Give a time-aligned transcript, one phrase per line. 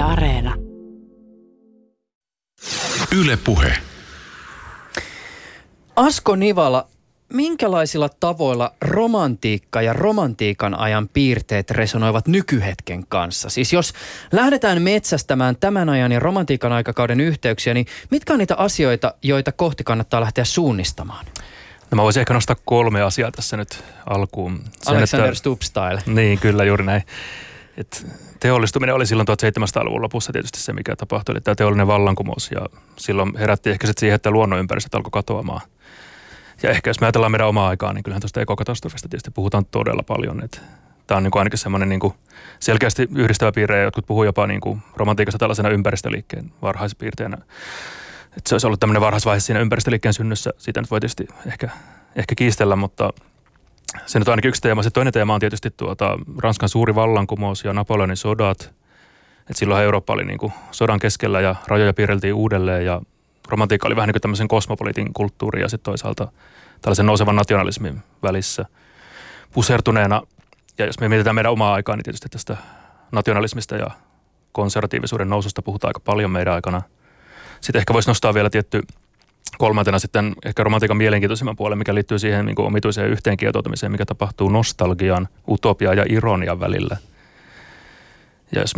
[0.00, 0.54] Yle Areena.
[3.20, 3.72] Yle Puhe.
[5.96, 6.86] Asko Nivala,
[7.32, 13.50] minkälaisilla tavoilla romantiikka ja romantiikan ajan piirteet resonoivat nykyhetken kanssa?
[13.50, 13.92] Siis jos
[14.32, 19.84] lähdetään metsästämään tämän ajan ja romantiikan aikakauden yhteyksiä, niin mitkä on niitä asioita, joita kohti
[19.84, 21.26] kannattaa lähteä suunnistamaan?
[21.90, 24.60] No mä voisin ehkä nostaa kolme asiaa tässä nyt alkuun.
[24.82, 26.02] Sen, Alexander että, Stubb style.
[26.06, 27.02] Niin, kyllä juuri näin.
[27.80, 28.06] Et
[28.40, 31.32] teollistuminen oli silloin 1700-luvun lopussa tietysti se, mikä tapahtui.
[31.32, 35.60] Eli tämä teollinen vallankumous ja silloin herätti ehkä sitten siihen, että luonnonympäristöt alkoi katoamaan.
[36.62, 40.02] Ja ehkä jos me ajatellaan meidän omaa aikaa, niin kyllähän tuosta ekokatastrofista tietysti puhutaan todella
[40.02, 40.44] paljon.
[40.44, 40.58] Että
[41.06, 42.14] tämä on niin kuin ainakin semmoinen niin kuin
[42.58, 47.36] selkeästi yhdistävä piirre ja jotkut puhuu jopa niin kuin romantiikasta tällaisena ympäristöliikkeen varhaispiirteenä.
[48.36, 50.50] Että se olisi ollut tämmöinen varhaisvaihe siinä ympäristöliikkeen synnyssä.
[50.58, 51.68] Siitä nyt voi tietysti ehkä,
[52.16, 53.12] ehkä kiistellä, mutta
[54.06, 54.82] se nyt on ainakin yksi teema.
[54.82, 58.74] Se toinen teema on tietysti tuota, Ranskan suuri vallankumous ja Napoleonin sodat.
[59.50, 63.00] Et silloin Eurooppa oli niin kuin sodan keskellä ja rajoja piirreltiin uudelleen ja
[63.48, 66.32] romantiikka oli vähän niin kuin tämmöisen kosmopoliitin kulttuuri ja sitten toisaalta
[66.82, 68.64] tällaisen nousevan nationalismin välissä
[69.52, 70.22] pusertuneena.
[70.78, 72.56] Ja jos me mietitään meidän omaa aikaa, niin tietysti tästä
[73.12, 73.90] nationalismista ja
[74.52, 76.82] konservatiivisuuden noususta puhutaan aika paljon meidän aikana.
[77.60, 78.82] Sitten ehkä voisi nostaa vielä tietty
[79.60, 84.48] kolmantena sitten ehkä romantiikan mielenkiintoisimman puolen, mikä liittyy siihen niin kuin omituiseen yhteenkietoutumiseen, mikä tapahtuu
[84.48, 86.96] nostalgian, utopian ja ironian välillä.
[88.54, 88.74] Ja jos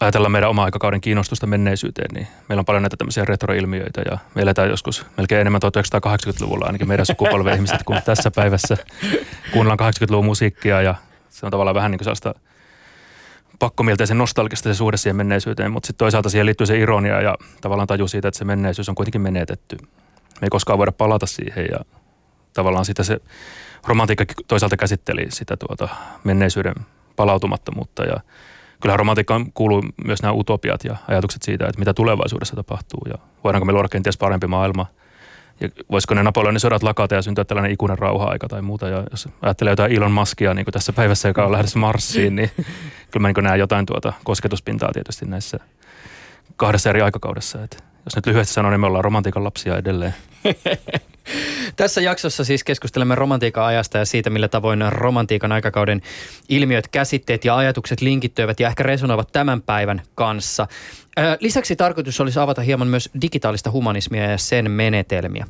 [0.00, 4.42] ajatellaan meidän oma aikakauden kiinnostusta menneisyyteen, niin meillä on paljon näitä tämmöisiä retroilmiöitä ja me
[4.42, 8.76] eletään joskus melkein enemmän 1980-luvulla ainakin meidän sukupolven ihmiset kuin tässä päivässä.
[9.52, 10.94] Kuunnellaan 80-luvun musiikkia ja
[11.30, 12.34] se on tavallaan vähän niin kuin sellaista
[13.58, 17.88] pakkomielteisen nostalgista se suhde siihen menneisyyteen, mutta sitten toisaalta siihen liittyy se ironia ja tavallaan
[17.88, 19.76] taju siitä, että se menneisyys on kuitenkin menetetty.
[20.40, 21.78] Me ei koskaan voida palata siihen ja
[22.52, 23.20] tavallaan sitä se
[23.86, 25.88] romantiikka toisaalta käsitteli sitä tuota
[26.24, 26.74] menneisyyden
[27.16, 28.20] palautumattomuutta ja
[28.80, 33.64] kyllähän romantiikkaan kuuluu myös nämä utopiat ja ajatukset siitä, että mitä tulevaisuudessa tapahtuu ja voidaanko
[33.64, 34.86] me luoda kenties parempi maailma.
[35.60, 38.88] Ja voisiko ne Napoleonin sodat lakata ja syntyä tällainen ikuinen rauha-aika tai muuta.
[38.88, 42.50] Ja jos ajattelee jotain Elon Muskia niin kuin tässä päivässä, joka on lähdössä Marsiin, niin
[43.10, 45.58] kyllä mä niin näen jotain tuota kosketuspintaa tietysti näissä
[46.56, 47.62] kahdessa eri aikakaudessa.
[47.62, 50.14] Et jos nyt lyhyesti sanon, niin me ollaan romantiikan lapsia edelleen.
[51.76, 56.02] Tässä jaksossa siis keskustelemme romantiikan ajasta ja siitä, millä tavoin romantiikan aikakauden
[56.48, 60.66] ilmiöt, käsitteet ja ajatukset linkittyvät ja ehkä resonoivat tämän päivän kanssa.
[61.40, 65.46] Lisäksi tarkoitus olisi avata hieman myös digitaalista humanismia ja sen menetelmiä.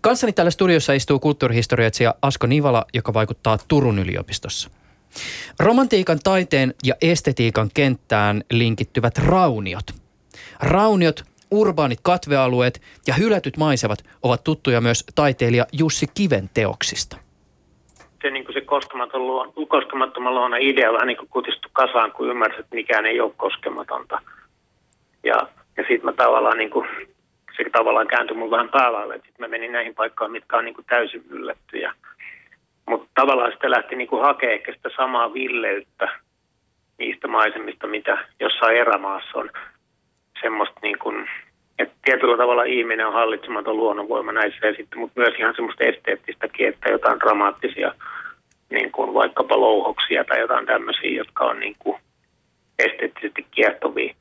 [0.00, 4.70] Kanssani täällä studiossa istuu kulttuurihistorioitsija Asko Nivala, joka vaikuttaa Turun yliopistossa.
[5.58, 9.94] Romantiikan, taiteen ja estetiikan kenttään linkittyvät rauniot.
[10.60, 17.16] Rauniot urbaanit katvealueet ja hylätyt maisemat ovat tuttuja myös taiteilija Jussi Kiven teoksista.
[18.22, 22.74] Se, niin se koskematon luon, koskemattoman luona idea vähän niin kuin kasaan, kun ymmärsit, että
[22.74, 24.20] mikään ei ole koskematonta.
[25.24, 26.88] Ja, ja sitten mä tavallaan, niin kuin,
[27.56, 30.74] se tavallaan kääntyi mun vähän päälaille, että sitten mä menin näihin paikkaan, mitkä on niin
[30.74, 31.92] kuin täysin yllättyjä.
[32.88, 36.08] Mutta tavallaan sitten lähti niin kuin hakemaan ehkä sitä samaa villeyttä
[36.98, 39.50] niistä maisemista, mitä jossain erämaassa on
[40.42, 41.28] semmoista niin kuin,
[41.78, 46.68] että tietyllä tavalla ihminen on hallitsematon luonnonvoima näissä ja sitten, mutta myös ihan semmoista esteettistäkin,
[46.68, 47.94] että jotain dramaattisia
[48.70, 51.98] niin kuin vaikkapa louhoksia tai jotain tämmöisiä, jotka on niin kuin
[52.78, 54.14] esteettisesti kiehtovia.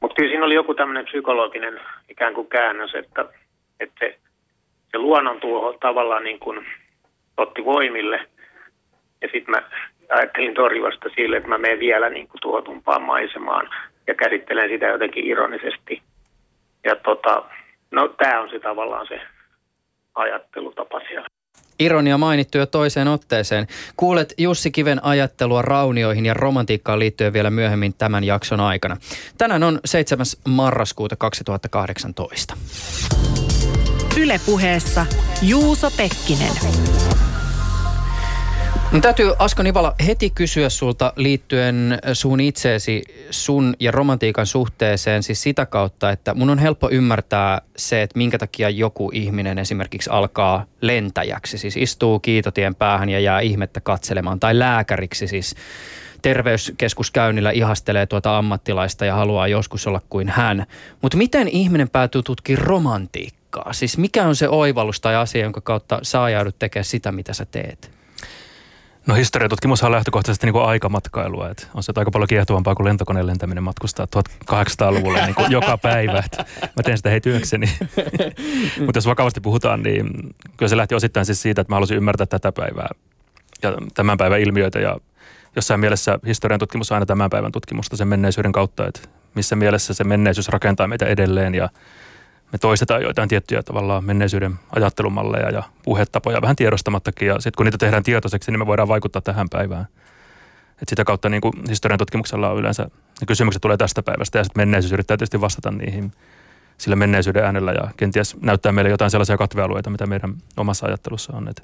[0.00, 3.24] Mutta kyllä siinä oli joku tämmöinen psykologinen ikään kuin käännös, että,
[3.80, 4.18] että se,
[4.90, 6.66] se luonnon tuo tavallaan niin kuin
[7.36, 8.20] otti voimille
[9.22, 9.62] ja sitten mä
[10.08, 13.70] ajattelin torjuvasta sille, että mä menen vielä niin kuin tuotumpaan maisemaan
[14.06, 16.02] ja käsittelen sitä jotenkin ironisesti.
[16.84, 17.42] Ja tota,
[17.90, 19.20] no tämä on se tavallaan se
[20.14, 21.26] ajattelutapa siellä.
[21.78, 23.66] Ironia mainittu jo toiseen otteeseen.
[23.96, 28.96] Kuulet Jussi Kiven ajattelua raunioihin ja romantiikkaan liittyen vielä myöhemmin tämän jakson aikana.
[29.38, 30.26] Tänään on 7.
[30.48, 32.54] marraskuuta 2018.
[34.20, 35.06] Ylepuheessa
[35.42, 36.52] Juuso Pekkinen.
[38.94, 45.42] No, täytyy Asko Nivala heti kysyä sulta liittyen sun itseesi, sun ja romantiikan suhteeseen siis
[45.42, 50.64] sitä kautta, että mun on helppo ymmärtää se, että minkä takia joku ihminen esimerkiksi alkaa
[50.80, 55.54] lentäjäksi, siis istuu kiitotien päähän ja jää ihmettä katselemaan, tai lääkäriksi siis
[56.22, 60.66] terveyskeskuskäynnillä ihastelee tuota ammattilaista ja haluaa joskus olla kuin hän.
[61.02, 63.72] Mutta miten ihminen päätyy tutkimaan romantiikkaa?
[63.72, 66.28] Siis mikä on se oivallus tai asia, jonka kautta saa
[66.58, 68.03] tekemään sitä, mitä sä teet?
[69.06, 71.50] No historiatutkimus on lähtökohtaisesti niin kuin aikamatkailua.
[71.50, 76.22] Että on se aika paljon kiehtovampaa kuin lentokoneen lentäminen matkustaa 1800-luvulla niin kuin joka päivä.
[76.24, 77.66] Että mä teen sitä hei työkseni.
[78.86, 82.26] Mutta jos vakavasti puhutaan, niin kyllä se lähti osittain siis siitä, että mä halusin ymmärtää
[82.26, 82.88] tätä päivää
[83.62, 84.78] ja tämän päivän ilmiöitä.
[84.78, 84.96] Ja
[85.56, 88.86] jossain mielessä historian tutkimus on aina tämän päivän tutkimusta sen menneisyyden kautta.
[88.86, 89.00] Että
[89.34, 91.68] missä mielessä se menneisyys rakentaa meitä edelleen ja
[92.54, 97.78] me toistetaan joitain tiettyjä tavallaan menneisyyden ajattelumalleja ja puhetapoja vähän tiedostamattakin ja sitten kun niitä
[97.78, 99.86] tehdään tietoiseksi, niin me voidaan vaikuttaa tähän päivään.
[100.82, 104.44] Et sitä kautta niin kuin historian tutkimuksella on yleensä, ne kysymykset tulee tästä päivästä ja
[104.44, 106.12] sitten menneisyys yrittää tietysti vastata niihin
[106.78, 111.48] sillä menneisyyden äänellä ja kenties näyttää meille jotain sellaisia katvealueita, mitä meidän omassa ajattelussa on.
[111.48, 111.62] Et,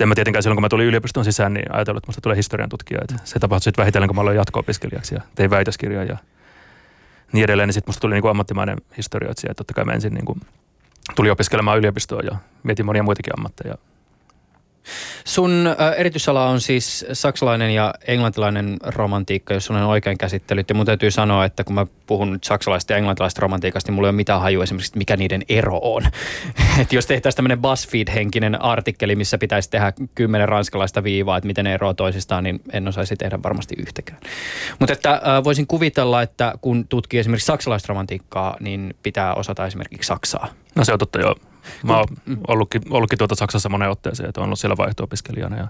[0.00, 2.68] en mä tietenkään silloin, kun mä tulin yliopiston sisään, niin ajatellut, että musta tulee historian
[2.68, 3.00] tutkija.
[3.02, 6.16] Et se tapahtui sitten vähitellen, kun mä aloin jatko-opiskelijaksi ja tein väitöskirjaa ja
[7.34, 7.66] niin edelleen.
[7.66, 9.50] Niin sitten musta tuli niin kuin ammattimainen historioitsija.
[9.50, 10.40] Et totta kai mä ensin niin kuin
[11.16, 13.74] tuli opiskelemaan yliopistoon ja mietin monia muitakin ammatteja
[15.24, 20.68] Sun erityisala on siis saksalainen ja englantilainen romantiikka, jos olen oikein käsittelyt.
[20.68, 24.08] Ja mun täytyy sanoa, että kun mä puhun nyt saksalaista ja englantilaista romantiikasta, niin mulla
[24.08, 26.02] ei ole mitään hajua esimerkiksi, mikä niiden ero on.
[26.80, 31.74] että jos tehtäisiin tämmöinen BuzzFeed-henkinen artikkeli, missä pitäisi tehdä kymmenen ranskalaista viivaa, että miten ne
[31.74, 34.20] eroavat toisistaan, niin en osaisi tehdä varmasti yhtäkään.
[34.78, 40.48] Mutta että voisin kuvitella, että kun tutkii esimerkiksi saksalaista romantiikkaa, niin pitää osata esimerkiksi Saksaa.
[40.74, 41.34] No se on totta joo.
[41.82, 42.06] Mä oon
[42.48, 45.68] ollutkin, ollutkin tuota Saksassa moneen otteeseen, että on ollut siellä vaihto-opiskelijana ja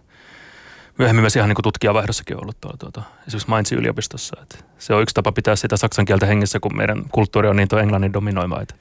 [0.98, 4.36] myöhemmin myös ihan niin kuin tutkijavaihdossakin ollut tuolla tuota, esimerkiksi Mainzin yliopistossa.
[4.42, 7.68] Että se on yksi tapa pitää sitä saksan kieltä hengissä, kun meidän kulttuuri on niin
[7.68, 8.60] tuo englannin dominoima.
[8.60, 8.74] Että,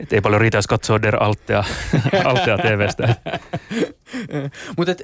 [0.00, 1.64] että ei paljon riitä, jos katsoo Der Altea,
[2.24, 3.14] Altea TVstä.
[4.76, 4.96] Mutta äh,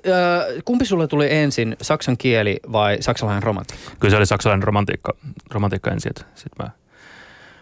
[0.65, 3.91] kumpi sulle tuli ensin, saksan kieli vai saksalainen romantiikka?
[4.01, 5.13] Kyllä se oli saksalainen romantiikka,
[5.51, 6.13] romantiikka ensin.
[6.35, 6.71] Sitten mä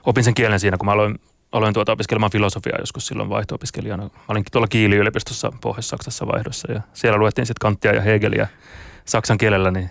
[0.06, 1.18] opin sen kielen siinä, kun mä aloin
[1.56, 4.02] aloin tuota opiskelemaan filosofiaa joskus silloin vaihto-opiskelijana.
[4.02, 8.48] Mä olin tuolla Kiili-yliopistossa Pohjois-Saksassa vaihdossa ja siellä luettiin sitten Kanttia ja Hegeliä
[9.04, 9.90] saksan kielellä, niin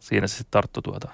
[0.00, 1.08] siinä se sitten tarttui tuota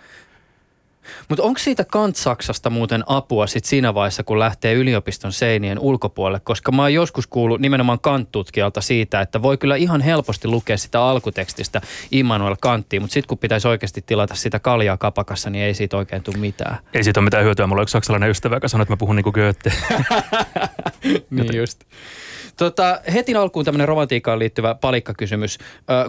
[1.28, 6.40] mutta onko siitä Kant-Saksasta muuten apua sit siinä vaiheessa, kun lähtee yliopiston seinien ulkopuolelle?
[6.40, 11.02] Koska mä oon joskus kuullut nimenomaan Kant-tutkijalta siitä, että voi kyllä ihan helposti lukea sitä
[11.02, 11.80] alkutekstistä
[12.10, 16.22] Immanuel Kanttia, mutta sitten kun pitäisi oikeasti tilata sitä kaljaa kapakassa, niin ei siitä oikein
[16.22, 16.78] tule mitään.
[16.94, 17.66] Ei siitä ole mitään hyötyä.
[17.66, 19.72] Mulla on yksi saksalainen ystävä, joka sanoi, että mä puhun niin kuin Goethe.
[21.30, 21.80] niin just.
[22.56, 25.58] Tota, heti alkuun tämmöinen romantiikkaan liittyvä palikkakysymys.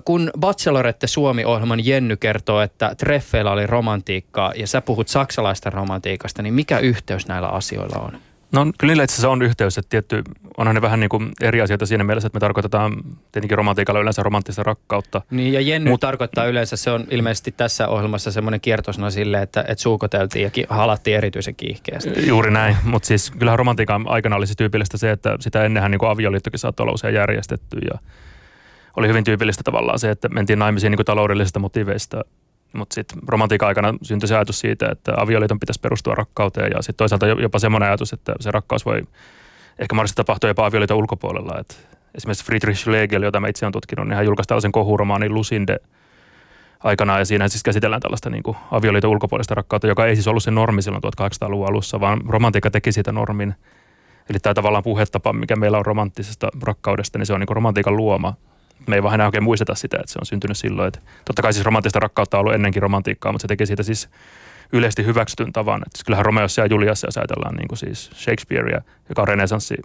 [0.05, 6.53] Kun Bachelorette Suomi-ohjelman Jenny kertoo, että treffeillä oli romantiikkaa ja sä puhut saksalaista romantiikasta, niin
[6.53, 8.19] mikä yhteys näillä asioilla on?
[8.51, 10.23] No kyllä niillä itse asiassa on yhteys, että tietty,
[10.57, 12.93] onhan ne vähän niin kuin eri asioita siinä mielessä, että me tarkoitetaan
[13.31, 15.21] tietenkin romantiikalla yleensä romanttista rakkautta.
[15.31, 19.61] Niin ja Jenny Mut, tarkoittaa yleensä, se on ilmeisesti tässä ohjelmassa semmoinen kiertosana sille, että,
[19.67, 22.27] että suukoteltiin ja ki, halattiin erityisen kiihkeästi.
[22.27, 26.09] Juuri näin, mutta siis kyllähän romantiikan aikana olisi tyypillistä se, että sitä ennenhän niin kuin
[26.09, 27.99] avioliittokin saattoi olla usein järjestetty ja
[28.97, 32.23] oli hyvin tyypillistä tavallaan se, että mentiin naimisiin niin kuin taloudellisista motiveista
[32.77, 36.97] mutta sitten romantiikan aikana syntyi se ajatus siitä, että avioliiton pitäisi perustua rakkauteen ja sitten
[36.97, 39.01] toisaalta jopa semmoinen ajatus, että se rakkaus voi
[39.79, 41.59] ehkä mahdollisesti tapahtua jopa avioliiton ulkopuolella.
[41.59, 45.77] Et esimerkiksi Friedrich Schlegel, jota mä itse olen tutkinut, niin hän julkaisi tällaisen kohuromaanin Lusinde
[46.83, 50.51] aikana ja siinä siis käsitellään tällaista niin avioliiton ulkopuolista rakkautta, joka ei siis ollut se
[50.51, 53.55] normi silloin 1800-luvun alussa, vaan romantiikka teki siitä normin.
[54.29, 58.33] Eli tämä tavallaan puhetapa, mikä meillä on romanttisesta rakkaudesta, niin se on niin romantiikan luoma
[58.87, 60.87] me ei vähän oikein muisteta sitä, että se on syntynyt silloin.
[60.87, 64.09] Että totta kai siis romanttista rakkautta on ollut ennenkin romantiikkaa, mutta se teki siitä siis
[64.73, 65.81] yleisesti hyväksytyn tavan.
[65.81, 69.75] Että siis kyllähän Romeossa ja Juliassa, jos ajatellaan niin kuin siis Shakespearea, joka on renesanssi,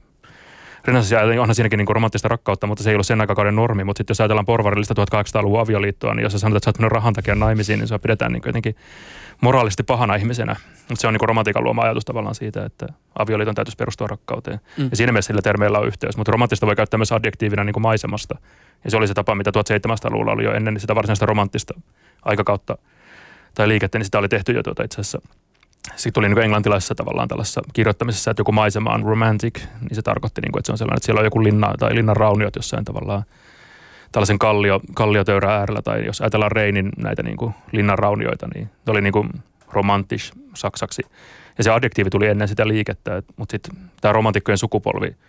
[0.84, 3.84] renesanssi onhan siinäkin niin kuin romanttista rakkautta, mutta se ei ollut sen aikakauden normi.
[3.84, 7.12] Mutta sitten jos ajatellaan porvarillista 1800-luvun avioliittoa, niin jos sä sanot, että sä oot rahan
[7.12, 8.76] takia naimisiin, niin se pidetään niin jotenkin
[9.42, 10.56] moraalisti pahana ihmisenä.
[10.88, 12.86] Mutta se on niin romantiikan luoma ajatus tavallaan siitä, että
[13.18, 14.60] avioliiton täytyisi perustua rakkauteen.
[14.78, 14.88] Mm.
[14.90, 16.16] Ja siinä mielessä sillä termeillä on yhteys.
[16.16, 18.34] Mutta romanttista voi käyttää myös adjektiivina niin kuin maisemasta.
[18.84, 21.74] Ja se oli se tapa, mitä 1700-luvulla oli jo ennen sitä varsinaista romanttista
[22.22, 22.78] aikakautta
[23.54, 25.20] tai liikettä, niin sitä oli tehty jo tuota itse asiassa.
[25.96, 30.40] Sitten tuli niin englantilaisessa tavallaan tällaisessa kirjoittamisessa, että joku maisema on romantic, niin se tarkoitti,
[30.40, 32.84] niin kuin, että se on sellainen, että siellä on joku linna tai linnan rauniot jossain
[32.84, 33.22] tavallaan
[34.12, 38.90] tällaisen kallio, kalliotöyrän äärellä, tai jos ajatellaan Reinin näitä niin kuin linnan raunioita, niin ne
[38.90, 39.30] oli niin kuin
[39.72, 41.02] romantish saksaksi.
[41.58, 45.16] Ja se adjektiivi tuli ennen sitä liikettä, mutta sitten tämä romantikkojen sukupolvi–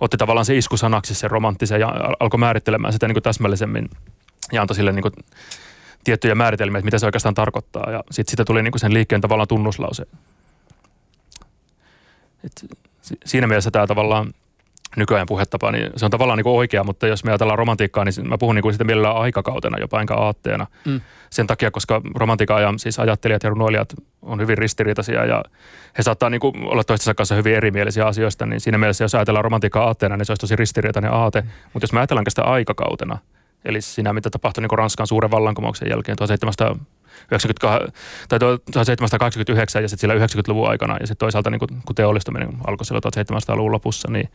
[0.00, 3.90] otti tavallaan se iskusanaksi se romanttisen ja alkoi määrittelemään sitä niin kuin täsmällisemmin
[4.52, 5.14] ja antoi sille niin kuin
[6.04, 7.90] tiettyjä määritelmiä, että mitä se oikeastaan tarkoittaa.
[7.90, 10.06] Ja sitten sitä tuli niin kuin sen liikkeen tavallaan tunnuslause.
[12.44, 12.66] Et
[13.24, 14.34] siinä mielessä tämä tavallaan
[14.96, 18.28] nykyajan puhetapa, niin se on tavallaan niin kuin oikea, mutta jos me ajatellaan romantiikkaa, niin
[18.28, 20.66] mä puhun niin kuin sitä mielellään aikakautena jopa enkä aatteena.
[20.84, 21.00] Mm.
[21.30, 25.44] Sen takia, koska romantiikan ajan siis ajattelijat ja runoilijat on hyvin ristiriitaisia ja
[25.98, 29.44] he saattaa niin kuin olla toistensa kanssa hyvin erimielisiä asioista, niin siinä mielessä jos ajatellaan
[29.44, 31.40] romantiikkaa aatteena, niin se olisi tosi ristiriitainen aate.
[31.40, 31.48] Mm.
[31.72, 33.18] Mutta jos me ajatellaan sitä aikakautena,
[33.64, 36.76] eli siinä mitä tapahtui niin Ranskan suuren vallankumouksen jälkeen 1700
[38.28, 43.02] tai 1729 ja sitten sillä 90-luvun aikana ja sitten toisaalta niin kun teollistuminen alkoi silloin
[43.04, 44.28] 1700-luvun lopussa, niin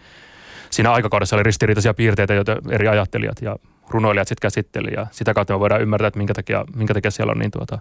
[0.70, 3.56] siinä aikakaudessa oli ristiriitaisia piirteitä, joita eri ajattelijat ja
[3.90, 7.32] runoilijat sitten käsitteli ja sitä kautta me voidaan ymmärtää, että minkä takia, minkä takia siellä
[7.32, 7.80] on niin tuota,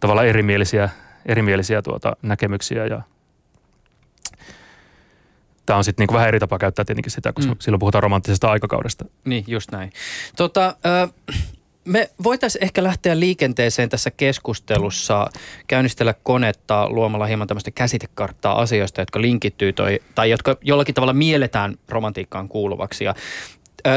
[0.00, 0.88] tavallaan erimielisiä
[1.26, 3.02] erimielisiä tuota näkemyksiä ja
[5.66, 7.58] tämä on sitten niinku vähän eri tapa käyttää tietenkin sitä, koska mm.
[7.58, 9.04] silloin puhutaan romanttisesta aikakaudesta.
[9.24, 9.92] Niin, just näin.
[10.36, 11.10] Tota, äh,
[11.84, 15.30] me voitaisiin ehkä lähteä liikenteeseen tässä keskustelussa,
[15.66, 21.78] käynnistellä konetta luomalla hieman tämmöistä käsitekarttaa asioista, jotka linkittyy toi, tai jotka jollakin tavalla mielletään
[21.88, 23.04] romantiikkaan kuuluvaksi.
[23.04, 23.14] Ja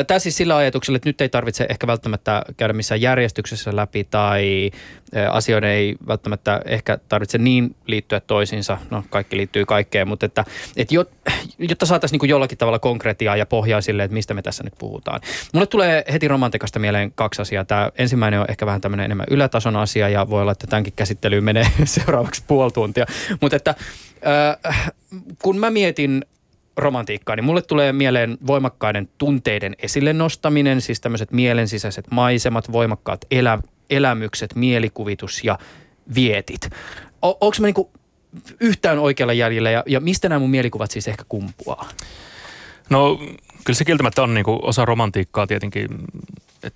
[0.08, 4.72] Tämä siis sillä ajatuksella, että nyt ei tarvitse ehkä välttämättä käydä missään järjestyksessä läpi tai
[5.32, 8.78] asioiden ei välttämättä ehkä tarvitse niin liittyä toisiinsa.
[8.90, 10.46] No kaikki liittyy kaikkeen, mutta että,
[10.78, 10.96] että
[11.60, 15.22] jotta saataisiin niin jollakin tavalla konkretiaa ja pohjaa sille, että mistä me tässä nyt puhutaan.
[15.54, 17.66] Mulle tulee heti romantikasta mieleen kaksi asiaa.
[17.66, 21.44] Tämä ensimmäinen on ehkä vähän tämmöinen enemmän ylätason asia ja voi olla, että tämänkin käsittelyyn
[21.44, 23.06] menee seuraavaksi puoli tuntia.
[23.42, 23.76] Mutta että
[24.68, 24.94] äh,
[25.42, 26.26] kun mä mietin
[26.78, 33.60] romantiikkaa, niin mulle tulee mieleen voimakkaiden tunteiden esille nostaminen, siis tämmöiset mielensisäiset maisemat, voimakkaat elä,
[33.90, 35.60] elämykset, mielikuvitus ja
[36.16, 36.70] vietit.
[37.22, 37.92] O, onko mä niinku
[38.60, 41.90] yhtään oikealla jäljellä ja, ja mistä nämä mun mielikuvat siis ehkä kumpuaa?
[42.90, 43.20] No
[43.64, 45.90] kyllä se kieltämättä on niinku osa romantiikkaa tietenkin.
[46.64, 46.74] Et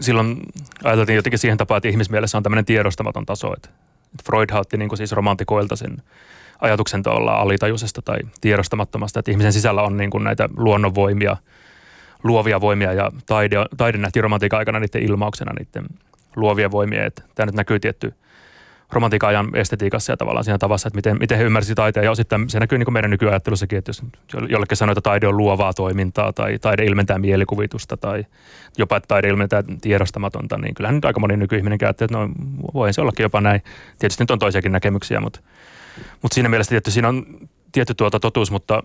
[0.00, 0.42] silloin
[0.84, 3.54] ajateltiin jotenkin siihen tapaan, että ihmismielessä on tämmöinen tiedostamaton taso.
[3.54, 3.70] Et
[4.24, 6.02] Freud otti niinku siis romantikoilta sen
[6.60, 11.36] ajatuksen tuolla alitajuisesta tai tiedostamattomasta, että ihmisen sisällä on niin kuin näitä luonnonvoimia,
[12.24, 15.86] luovia voimia ja taide, taide nähtiin romantiikan aikana niiden ilmauksena, niiden
[16.36, 17.06] luovia voimia.
[17.06, 18.14] Että tämä nyt näkyy tietty
[18.92, 22.04] romantiikan ajan estetiikassa ja tavallaan siinä tavassa, että miten, miten he ymmärsivät taiteen.
[22.04, 24.02] Ja osittain se näkyy niin kuin meidän nykyajattelussakin, että jos
[24.48, 28.24] jollekin sanoo, että taide on luovaa toimintaa tai taide ilmentää mielikuvitusta tai
[28.78, 32.28] jopa, että taide ilmentää tiedostamatonta, niin kyllähän nyt aika moni nykyihminen käyttää, että no
[32.74, 33.62] voi se ollakin jopa näin.
[33.98, 35.40] Tietysti nyt on toisiakin näkemyksiä, mutta
[36.22, 37.26] mutta siinä mielessä tietty siinä on
[37.72, 38.82] tietty tuota totuus, mutta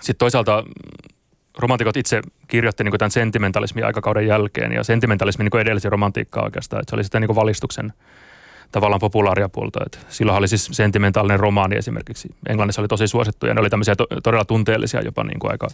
[0.00, 0.64] sitten toisaalta
[1.58, 6.80] romantikot itse kirjoitti niin tämän sentimentalismin aikakauden jälkeen ja sentimentalismi niin edelsi romantiikkaa oikeastaan.
[6.80, 7.92] Että se oli sitä niin valistuksen
[8.72, 9.80] tavallaan populaaria puolta.
[9.86, 12.28] Että silloin oli siis sentimentaalinen romaani esimerkiksi.
[12.48, 15.68] Englannissa oli tosi suosittu ja ne oli tämmöisiä to, todella tunteellisia jopa niin kuin aika,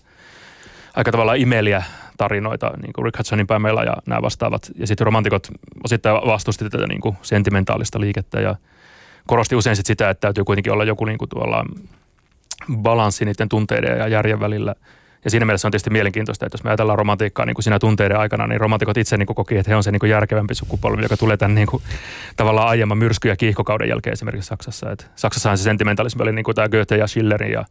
[0.95, 1.83] aika tavallaan imeliä
[2.17, 4.71] tarinoita, niin kuin Rick Hudsonin Pamela ja nämä vastaavat.
[4.77, 5.49] Ja sitten romantikot
[5.85, 8.57] osittain vastusti tätä niin kuin sentimentaalista liikettä ja–
[9.29, 11.65] korosti usein sit sitä, että täytyy kuitenkin olla joku niin kuin tuolla
[12.77, 14.75] balanssi niiden tunteiden ja järjen välillä.
[15.25, 18.19] Ja siinä mielessä on tietysti mielenkiintoista, että jos me ajatellaan romantiikkaa niin kuin siinä tunteiden
[18.19, 21.03] aikana, niin romantikot itse niin kuin koki, että he on se niin kuin järkevämpi sukupolvi,
[21.03, 21.83] joka tulee tämän niin kuin,
[22.37, 24.91] tavallaan aiemman myrsky- ja kiihkokauden jälkeen esimerkiksi Saksassa.
[24.91, 27.65] Et Saksassahan se sentimentalismi oli niin kuin tämä Goethe ja Schillerin ja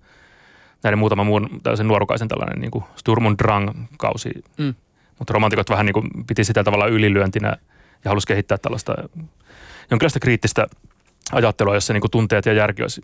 [0.84, 4.32] näiden muutaman muun tällaisen nuorukaisen tällainen niin kuin Sturm und Drang-kausi.
[4.58, 4.74] Mm.
[5.20, 7.58] Mutta romantikot vähän niin kuin piti sitä tavallaan ylilyöntinä
[8.04, 8.96] ja halusi kehittää tällaista
[9.92, 10.68] jonkinlaista kriittistä
[11.32, 13.02] ajattelua, jossa niin kuin tunteet ja järki olisi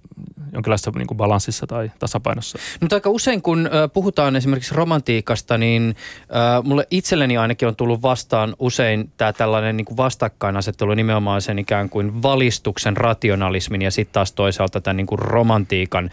[0.53, 2.60] jonkinlaisessa niin kuin balanssissa tai tasapainossa.
[2.82, 8.56] Mutta aika usein, kun puhutaan esimerkiksi romantiikasta, niin äh, mulle itselleni ainakin on tullut vastaan
[8.60, 14.32] usein tämä tällainen niin kuin vastakkainasettelu nimenomaan sen ikään kuin valistuksen, rationalismin ja sitten taas
[14.32, 16.10] toisaalta tämän niin kuin romantiikan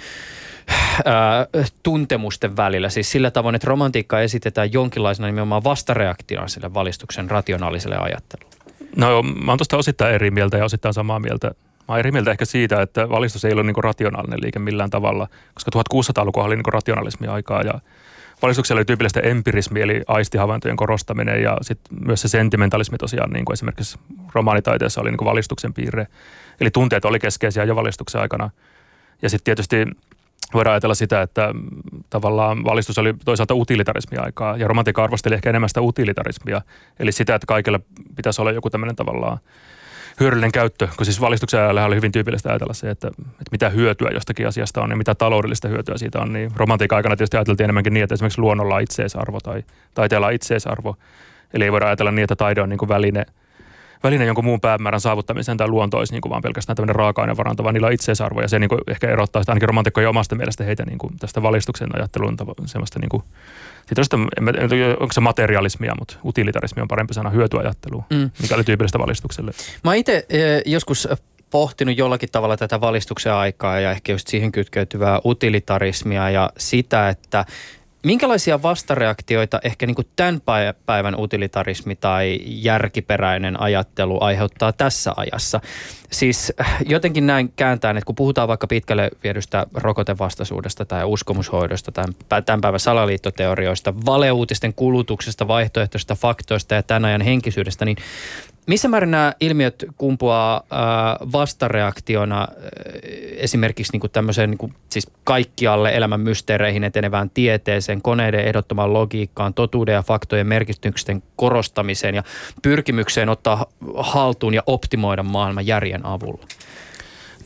[1.82, 2.88] tuntemusten välillä.
[2.88, 8.56] Siis sillä tavoin, että romantiikka esitetään jonkinlaisena nimenomaan vastareaktiona sille valistuksen rationaaliselle ajattelulle.
[8.96, 11.50] No mä oon tuosta osittain eri mieltä ja osittain samaa mieltä.
[11.88, 15.70] Mä eri mieltä ehkä siitä, että valistus ei ole niin rationaalinen liike millään tavalla, koska
[15.78, 17.74] 1600-luku oli niin rationalismi aikaa ja
[18.42, 23.52] valistuksella oli tyypillistä empirismi eli aistihavaintojen korostaminen ja sitten myös se sentimentalismi tosiaan niin kuin
[23.52, 23.98] esimerkiksi
[24.34, 26.06] romaanitaiteessa oli niin valistuksen piirre.
[26.60, 28.50] Eli tunteet oli keskeisiä jo valistuksen aikana.
[29.22, 29.86] Ja sitten tietysti
[30.54, 31.54] voidaan ajatella sitä, että
[32.10, 36.62] tavallaan valistus oli toisaalta utilitarismi-aikaa ja romantiikka arvosteli ehkä enemmän sitä utilitarismia,
[37.00, 37.80] eli sitä, että kaikille
[38.16, 39.38] pitäisi olla joku tämmöinen tavallaan
[40.20, 44.10] hyödyllinen käyttö, kun siis valistuksen ajalla oli hyvin tyypillistä ajatella se, että, että mitä hyötyä
[44.10, 47.94] jostakin asiasta on ja mitä taloudellista hyötyä siitä on, niin romantiikan aikana tietysti ajateltiin enemmänkin
[47.94, 50.96] niin, että esimerkiksi luonnolla on itseisarvo tai taiteella on itseisarvo.
[51.54, 53.26] Eli ei voida ajatella niin, että taide on niin kuin väline,
[54.02, 57.74] väline jonkun muun päämäärän saavuttamiseen tai luonto olisi niin kuin vaan pelkästään tämmöinen raaka-ainevaranto, vaan
[57.74, 60.84] niillä on itseisarvo ja se niin kuin ehkä erottaa sitä ainakin romantikkoja omasta mielestä heitä
[60.86, 63.22] niin kuin tästä valistuksen ajattelun semmoista niin kuin
[63.94, 64.20] sitten
[64.62, 68.30] on sitä, onko se materialismia, mutta utilitarismi on parempi sana hyötyajattelu, mm.
[68.42, 69.50] mikä oli tyypillistä valistukselle.
[69.84, 71.08] Mä itse eh, joskus
[71.50, 77.44] pohtinut jollakin tavalla tätä valistuksen aikaa ja ehkä just siihen kytkeytyvää utilitarismia ja sitä, että
[78.04, 80.40] Minkälaisia vastareaktioita ehkä niin kuin tämän
[80.86, 85.60] päivän utilitarismi tai järkiperäinen ajattelu aiheuttaa tässä ajassa?
[86.10, 92.44] Siis äh, jotenkin näin kääntään, että kun puhutaan vaikka pitkälle viedystä rokotevastaisuudesta tai uskomushoidosta, tämän,
[92.44, 97.96] tämän päivän salaliittoteorioista, valeuutisten kulutuksesta, vaihtoehtoisista faktoista ja tämän ajan henkisyydestä, niin
[98.70, 102.48] missä määrin nämä ilmiöt kumpuaa äh, vastareaktiona äh,
[103.36, 109.54] esimerkiksi niin kuin tämmöiseen niin kuin, siis kaikkialle elämän mysteereihin etenevään tieteeseen, koneiden ehdottomaan logiikkaan,
[109.54, 112.22] totuuden ja faktojen merkityksen korostamiseen ja
[112.62, 116.46] pyrkimykseen ottaa haltuun ja optimoida maailman järjen avulla?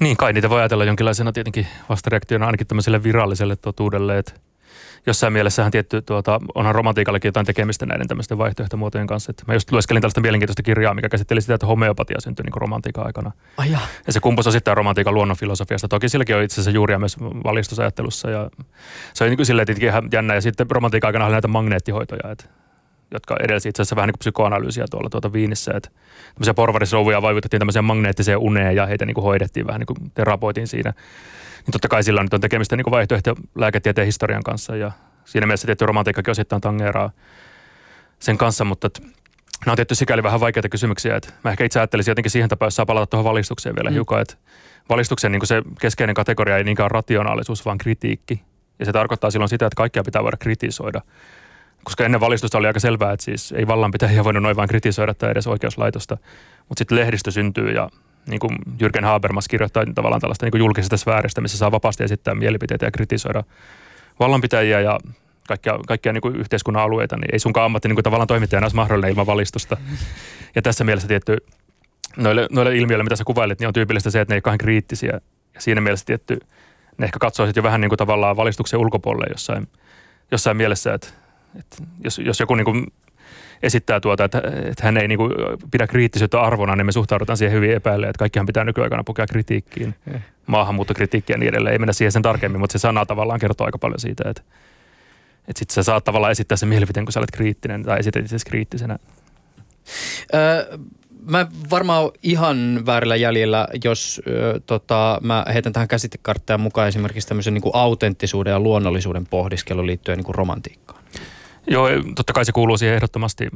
[0.01, 4.33] Niin, kai niitä voi ajatella jonkinlaisena tietenkin vastareaktiona ainakin tämmöiselle viralliselle totuudelle, että
[5.07, 9.31] jossain mielessähän tietty, tuota, onhan romantiikallakin jotain tekemistä näiden tämmöisten vaihtoehtomuotojen kanssa.
[9.31, 13.07] Että mä just lueskelin tällaista mielenkiintoista kirjaa, mikä käsitteli sitä, että homeopatia syntyi niin romantiikan
[13.07, 13.33] aikana.
[13.57, 13.79] Ai ja.
[14.07, 15.89] ja se kumpusi osittain romantiikan luonnonfilosofiasta.
[15.89, 18.31] Toki silläkin on itse asiassa juuria myös valistusajattelussa.
[18.31, 18.51] Ja
[19.15, 20.35] se on niin kuin silleen tietenkin ihan jännä.
[20.35, 22.45] Ja sitten romantiikan aikana oli näitä magneettihoitoja, että
[23.11, 25.73] jotka edelsi itse asiassa vähän niin kuin psykoanalyysiä tuolla tuota Viinissä.
[25.77, 25.91] Että
[26.35, 30.69] tämmöisiä porvarisrouvuja vaivutettiin tämmöiseen magneettiseen uneen ja heitä niin kuin hoidettiin vähän niin kuin terapoitiin
[30.69, 30.93] siinä
[31.67, 34.93] niin totta kai sillä nyt on tekemistä niin vaihtoehto lääketieteen historian kanssa ja
[35.25, 37.11] siinä mielessä tietty romantiikkakin osittain tangeeraa
[38.19, 39.01] sen kanssa, mutta että
[39.67, 42.67] nämä on tietty sikäli vähän vaikeita kysymyksiä, että mä ehkä itse ajattelisin jotenkin siihen tapaan,
[42.67, 43.95] jos saa palata tuohon valistukseen vielä mm.
[43.95, 44.35] hiukan, että
[44.89, 48.43] valistuksen niin se keskeinen kategoria ei niinkään rationaalisuus, vaan kritiikki.
[48.79, 51.01] Ja se tarkoittaa silloin sitä, että kaikkia pitää voida kritisoida.
[51.85, 55.31] Koska ennen valistusta oli aika selvää, että siis ei vallanpitäjiä voinut noin vain kritisoida tai
[55.31, 56.17] edes oikeuslaitosta.
[56.69, 57.91] Mutta sitten lehdistö syntyy ja
[58.27, 62.87] niin kuin Jürgen Habermas kirjoittaa tavallaan tällaista niin julkisesta sfääristä, missä saa vapaasti esittää mielipiteitä
[62.87, 63.45] ja kritisoida
[64.21, 64.99] vallanpitäjiä ja
[65.49, 68.77] kaikkia, kaikkia niin kuin yhteiskunnan alueita, niin ei sunkaan ammatti niin kuin tavallaan toimittajana olisi
[68.77, 69.77] mahdollinen ilman valistusta.
[70.55, 71.37] Ja tässä mielessä tietty
[72.17, 75.21] noille, noille ilmiöille, mitä sä kuvailit, niin on tyypillistä se, että ne ei ole kriittisiä.
[75.55, 76.41] Ja siinä mielessä tietty
[76.99, 79.69] ne ehkä katsoisit jo vähän niin kuin tavallaan valistuksen ulkopuolelle jossain,
[80.31, 81.09] jossain mielessä, että,
[81.59, 82.87] että jos, jos joku niin kuin
[83.63, 85.33] esittää tuota, että, että hän ei niin kuin
[85.71, 89.95] pidä kriittisyyttä arvona, niin me suhtaudutaan siihen hyvin epäille, että kaikkihan pitää nykyaikana pukea kritiikkiin,
[90.15, 90.23] eh.
[90.47, 91.73] maahanmuuttokritiikkiä ja niin edelleen.
[91.73, 94.43] Ei mennä siihen sen tarkemmin, mutta se sana tavallaan kertoo aika paljon siitä, että,
[95.49, 98.37] että sitten sä saat tavallaan esittää sen mielipiteen, kun sä olet kriittinen tai esität itse
[98.47, 98.99] kriittisenä.
[100.35, 100.79] Öö,
[101.31, 107.55] mä varmaan ihan väärillä jäljellä, jos ö, tota, mä heitän tähän käsitekarttaan mukaan esimerkiksi tämmöisen
[107.55, 111.04] niin kuin autenttisuuden ja luonnollisuuden pohdiskelun liittyen niin kuin romantiikkaan.
[111.67, 113.49] Joo, totta kai se kuuluu siihen ehdottomasti.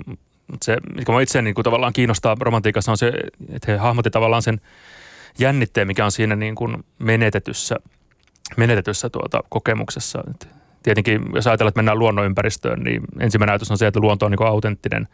[0.62, 3.12] Se, mikä mä itse niin kuin tavallaan kiinnostaa romantiikassa on se,
[3.48, 4.60] että he hahmotti tavallaan sen
[5.38, 7.76] jännitteen, mikä on siinä niin kuin menetetyssä,
[8.56, 10.24] menetetyssä tuota kokemuksessa.
[10.30, 10.48] Et
[10.82, 14.38] tietenkin, jos ajatellaan, että mennään luonnonympäristöön, niin ensimmäinen ajatus on se, että luonto on niin
[14.38, 15.08] kuin autenttinen.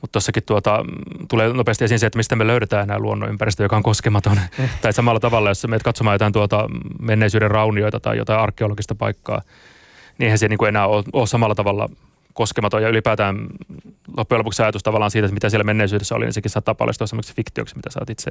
[0.00, 0.84] Mutta tuossakin tuota,
[1.28, 4.38] tulee nopeasti esiin se, että mistä me löydetään nämä luonnonympäristö, joka on koskematon.
[4.58, 4.70] Eh.
[4.82, 6.68] tai samalla tavalla, jos menet katsomaan jotain tuota
[7.00, 9.42] menneisyyden raunioita tai jotain arkeologista paikkaa–
[10.20, 11.88] niin eihän se niin kuin enää ole, ole samalla tavalla
[12.34, 13.46] koskematon ja ylipäätään
[14.16, 17.34] loppujen lopuksi ajatus tavallaan siitä, että mitä siellä menneisyydessä oli, niin sekin saattaa paljastua semmoiksi
[17.34, 18.30] fiktioksi, mitä sä oot itse,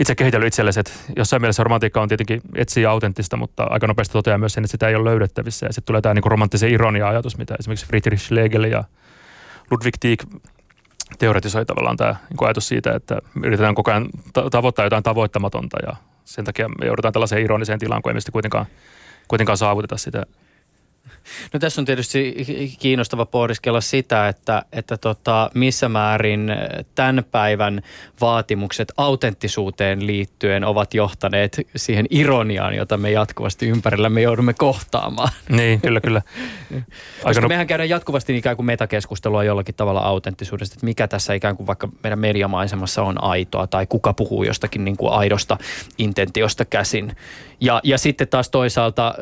[0.00, 0.80] itse kehitellyt itsellesi.
[0.80, 4.70] Että jossain mielessä romantiikka on tietenkin etsiä autenttista, mutta aika nopeasti toteaa myös sen, että
[4.70, 5.66] sitä ei ole löydettävissä.
[5.66, 8.84] Ja sitten tulee tämä niin romanttisen ironia-ajatus, mitä esimerkiksi Friedrich Schlegel ja
[9.70, 10.28] Ludwig Tieck
[11.18, 14.08] teoretisoi tavallaan tämä niin ajatus siitä, että yritetään koko ajan
[14.50, 18.66] tavoittaa jotain tavoittamatonta ja sen takia me joudutaan tällaiseen ironiseen tilaan, kun sitten kuitenkaan,
[19.28, 20.22] kuitenkaan saavuteta sitä
[21.52, 22.46] No tässä on tietysti
[22.78, 26.52] kiinnostava pohdiskella sitä, että, että tota, missä määrin
[26.94, 27.82] tämän päivän
[28.20, 35.28] vaatimukset autenttisuuteen liittyen ovat johtaneet siihen ironiaan, jota me jatkuvasti ympärillä me joudumme kohtaamaan.
[35.48, 36.22] Niin, kyllä, kyllä.
[37.22, 37.48] Koska no...
[37.48, 41.88] mehän käydään jatkuvasti ikään kuin metakeskustelua jollakin tavalla autenttisuudesta, että mikä tässä ikään kuin vaikka
[42.02, 45.58] meidän mediamaisemassa on aitoa tai kuka puhuu jostakin niin kuin aidosta
[45.98, 47.16] intentiosta käsin.
[47.60, 49.14] Ja, ja sitten taas toisaalta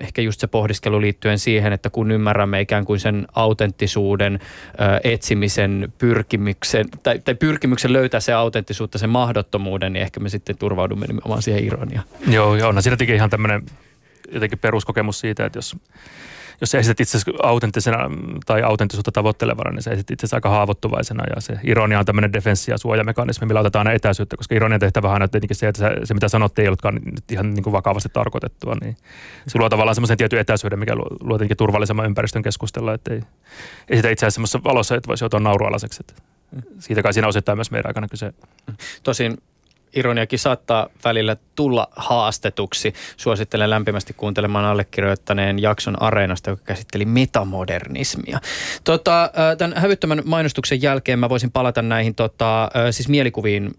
[0.00, 4.38] ehkä just se pohdiskelu liittyen siihen, että kun ymmärrämme ikään kuin sen autenttisuuden
[5.04, 11.06] etsimisen pyrkimyksen, tai, tai pyrkimyksen löytää se autenttisuutta, sen mahdottomuuden, niin ehkä me sitten turvaudumme
[11.06, 12.04] nimenomaan siihen ironiaan.
[12.26, 13.62] Joo, joo, no siinä ihan tämmöinen
[14.32, 15.76] jotenkin peruskokemus siitä, että jos
[16.60, 17.98] jos sä esität itse autenttisena
[18.46, 22.70] tai autenttisuutta tavoittelevana, niin sä esität itse aika haavoittuvaisena ja se ironia on tämmöinen defenssi-
[22.70, 26.14] ja suojamekanismi, millä otetaan aina etäisyyttä, koska ironian tehtävä on tietenkin se, että se, se
[26.14, 28.96] mitä sanot ei ollutkaan ihan niin kuin vakavasti tarkoitettua, niin
[29.46, 33.20] se luo tavallaan semmoisen tietyn etäisyyden, mikä luo, luo tietenkin turvallisemman ympäristön keskustella, että ei
[33.88, 36.02] esitä itse asiassa semmoisessa valossa, että voisi joutua naurualaiseksi.
[36.78, 38.32] Siitä kai siinä osittain myös meidän aikana kyse.
[39.02, 39.38] Tosin
[39.94, 42.92] ironiakin saattaa välillä tulla haastetuksi.
[43.16, 48.40] Suosittelen lämpimästi kuuntelemaan allekirjoittaneen jakson Areenasta, joka käsitteli metamodernismia.
[48.84, 53.70] Tota, tämän hävyttömän mainostuksen jälkeen mä voisin palata näihin tota, siis mielikuviin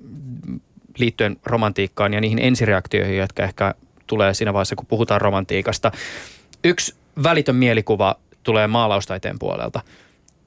[0.97, 3.73] liittyen romantiikkaan ja niihin ensireaktioihin, jotka ehkä
[4.07, 5.91] tulee siinä vaiheessa, kun puhutaan romantiikasta.
[6.63, 9.81] Yksi välitön mielikuva tulee maalaustaiteen puolelta–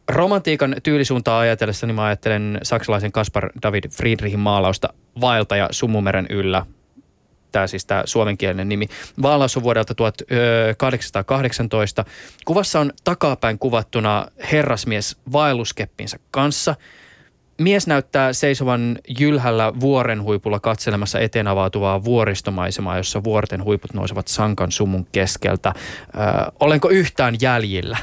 [0.08, 4.88] romantiikan tyylisuuntaa ajatellessa, niin mä ajattelen saksalaisen Kaspar David Friedrichin maalausta
[5.20, 6.66] Vaeltaja Sumumeren yllä.
[7.52, 8.88] Tämä siis tämä suomenkielinen nimi.
[9.16, 12.04] Maalaus on vuodelta 1818.
[12.44, 16.74] Kuvassa on takapäin kuvattuna herrasmies vaelluskeppinsä kanssa.
[17.58, 24.72] Mies näyttää seisovan jylhällä vuoren huipulla katselemassa eteen avautuvaa vuoristomaisemaa, jossa vuorten huiput nousevat sankan
[24.72, 25.72] sumun keskeltä.
[25.76, 25.78] Ö,
[26.60, 27.96] olenko yhtään jäljillä?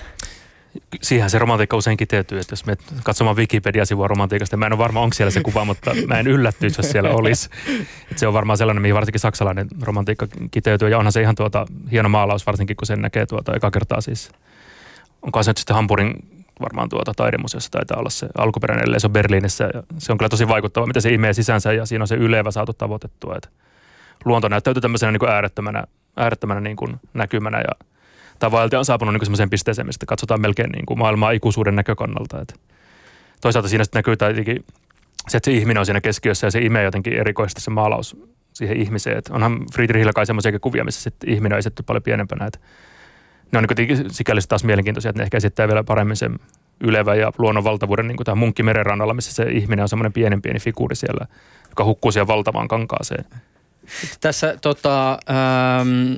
[1.02, 5.02] Siihen se romantiikka usein kiteytyy, että jos me katsomaan Wikipedia-sivua romantiikasta, mä en ole varma,
[5.02, 7.50] onko siellä se kuva, mutta mä en yllättyisi, jos siellä olisi.
[8.02, 11.66] Että se on varmaan sellainen, mihin varsinkin saksalainen romantiikka kiteytyy, ja onhan se ihan tuota,
[11.92, 14.32] hieno maalaus, varsinkin kun sen näkee tuota eka kertaa siis.
[15.22, 16.14] Onko se nyt sitten Hamburgin
[16.62, 19.70] varmaan tuota taidemuseossa taitaa olla se alkuperäinen, ellei se on Berliinissä.
[19.74, 22.52] Ja se on kyllä tosi vaikuttava, mitä se imee sisänsä ja siinä on se ylevä
[22.52, 23.36] saatu tavoitettua.
[23.36, 23.50] Että
[24.26, 25.84] luonto näyttäytyy tämmöisenä niin kuin äärettömänä,
[26.18, 27.86] äärettömänä niin kuin näkymänä ja
[28.40, 32.42] tavallaan on saapunut niin semmoiseen pisteeseen, mistä katsotaan melkein niin kuin maailmaa ikuisuuden näkökannalta.
[32.42, 32.56] Että
[33.42, 34.66] toisaalta siinä sitten näkyy jotenkin
[35.28, 38.18] se, että se ihminen on siinä keskiössä ja se imee jotenkin erikoisesti se maalaus
[38.54, 39.18] siihen ihmiseen.
[39.18, 42.46] Että onhan Friedrichillä kai semmoisia kuvia, missä sitten ihminen on esitetty paljon pienempänä.
[42.46, 42.60] Että
[43.52, 46.40] ne on niin sikäli taas mielenkiintoisia, että ne ehkä esittää vielä paremmin sen
[46.84, 50.60] ylevä ja luonnonvaltavuuden niin kuin tämä munkki merenrannalla, missä se ihminen on semmoinen pienen pieni
[50.60, 51.28] figuuri siellä,
[51.70, 53.26] joka hukkuu siihen valtavaan kankaaseen.
[54.22, 56.14] Tässä tota, ähm,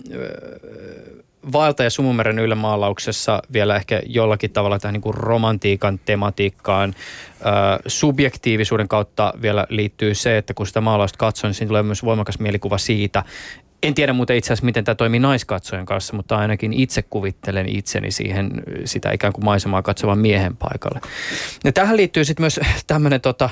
[1.51, 8.87] Vaelta ja Sumumeren ylämaalauksessa vielä ehkä jollakin tavalla tähän niin kuin romantiikan tematiikkaan äh, subjektiivisuuden
[8.87, 12.77] kautta vielä liittyy se, että kun sitä maalausta katsoo, niin siinä tulee myös voimakas mielikuva
[12.77, 13.23] siitä,
[13.83, 18.11] en tiedä muuten itse asiassa, miten tämä toimii naiskatsojen kanssa, mutta ainakin itse kuvittelen itseni
[18.11, 21.01] siihen sitä ikään kuin maisemaa katsovan miehen paikalle.
[21.63, 23.49] Ja tähän liittyy sitten myös tämmöinen tota,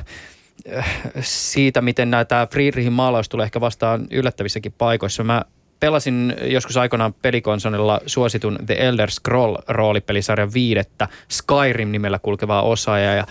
[1.21, 5.23] siitä, miten tämä Friedrichin maalaus tulee ehkä vastaan yllättävissäkin paikoissa.
[5.23, 5.45] Mä
[5.85, 13.25] pelasin joskus aikanaan pelikonsonilla suositun The Elder Scroll roolipelisarjan viidettä Skyrim-nimellä kulkevaa osaa ja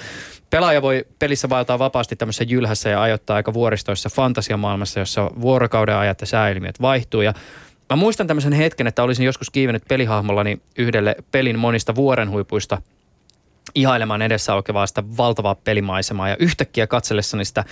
[0.51, 6.21] Pelaaja voi pelissä vaeltaa vapaasti tämmöisessä jylhässä ja ajoittaa aika vuoristoissa fantasiamaailmassa, jossa vuorokauden ajat
[6.21, 7.23] ja sääilmiöt vaihtuu.
[7.23, 7.35] Ja
[7.91, 12.79] mä muistan tämmöisen hetken, että olisin joskus kiivennyt pelihahmollani yhdelle pelin monista vuorenhuipuista–
[13.75, 17.65] ihailemaan edessä aukeavaa sitä valtavaa pelimaisemaa ja yhtäkkiä katsellessani sitä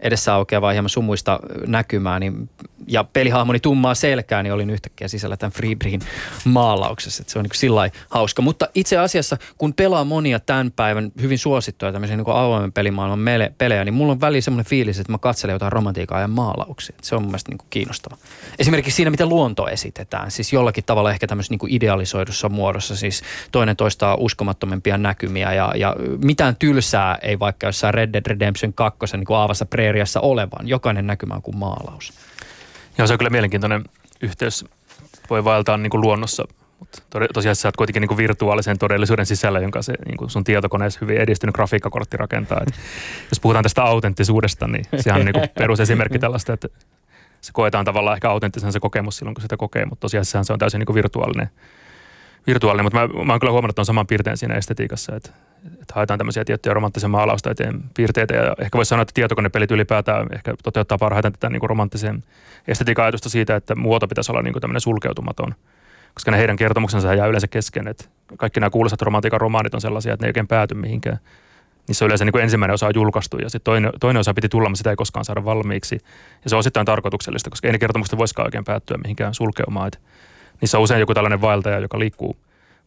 [0.00, 2.50] edessä aukeavaa hieman sumuista näkymää niin,
[2.86, 6.00] ja pelihahmoni tummaa selkää, niin olin yhtäkkiä sisällä tämän Friedrichin
[6.44, 7.22] maalauksessa.
[7.22, 8.42] Että se on niin sillä hauska.
[8.42, 13.52] Mutta itse asiassa, kun pelaa monia tämän päivän hyvin suosittuja tämmöisiä niin avoimen pelimaailman mele,
[13.58, 16.96] pelejä, niin mulla on väliin semmoinen fiilis, että mä katselen jotain romantiikkaa ja maalauksia.
[17.02, 18.16] Se on mun mielestä niin kiinnostava.
[18.58, 20.30] Esimerkiksi siinä, miten luonto esitetään.
[20.30, 22.96] Siis jollakin tavalla ehkä tämmöisessä niin idealisoidussa muodossa.
[22.96, 28.72] Siis toinen toistaa uskomattomimpia näkymiä ja, ja mitään tylsää ei vaikka jossain Red Dead Redemption
[28.72, 30.68] 2 niin kuin aavassa preeriassa olevan.
[30.68, 32.12] Jokainen näkymä on kuin maalaus.
[32.98, 33.84] Joo, se on kyllä mielenkiintoinen
[34.22, 34.64] yhteys.
[35.30, 36.44] Voi vaeltaa niin kuin luonnossa,
[36.78, 37.02] mutta
[37.34, 41.16] tosiaan sä oot kuitenkin niin kuin virtuaalisen todellisuuden sisällä, jonka se niin sun tietokoneessa hyvin
[41.16, 42.60] edistynyt grafiikkakortti rakentaa.
[42.62, 42.74] Et
[43.30, 46.68] jos puhutaan tästä autenttisuudesta, niin sehän on niin perusesimerkki tällaista, että
[47.40, 50.58] se koetaan tavallaan ehkä autenttisen se kokemus silloin, kun sitä kokee, mutta tosiaan se on
[50.58, 51.50] täysin niin kuin virtuaalinen
[52.46, 55.30] virtuaalinen, mutta mä, mä oon kyllä huomannut, että on saman piirteen siinä estetiikassa, että,
[55.66, 60.54] että haetaan tämmöisiä tiettyjä romanttisen maalausta-eteen piirteitä ja ehkä voisi sanoa, että tietokonepelit ylipäätään ehkä
[60.62, 62.24] toteuttaa parhaiten tätä niin romanttisen
[62.68, 65.54] estetiikan ajatusta siitä, että muoto pitäisi olla niin kuin tämmöinen sulkeutumaton,
[66.14, 68.04] koska ne heidän kertomuksensa jää yleensä kesken, että
[68.36, 71.18] kaikki nämä kuuluisat romantiikan romaanit on sellaisia, että ne ei oikein pääty mihinkään.
[71.88, 74.68] Niissä yleensä niin kuin ensimmäinen osa on julkaistu ja sitten toinen, toinen osa piti tulla,
[74.68, 75.98] mutta sitä ei koskaan saada valmiiksi.
[76.44, 79.86] Ja se on osittain tarkoituksellista, koska ei ne kertomukset voisikaan oikein päättyä mihinkään sulkeumaan.
[79.86, 79.98] Että
[80.60, 82.36] niissä on usein joku tällainen vaeltaja, joka liikkuu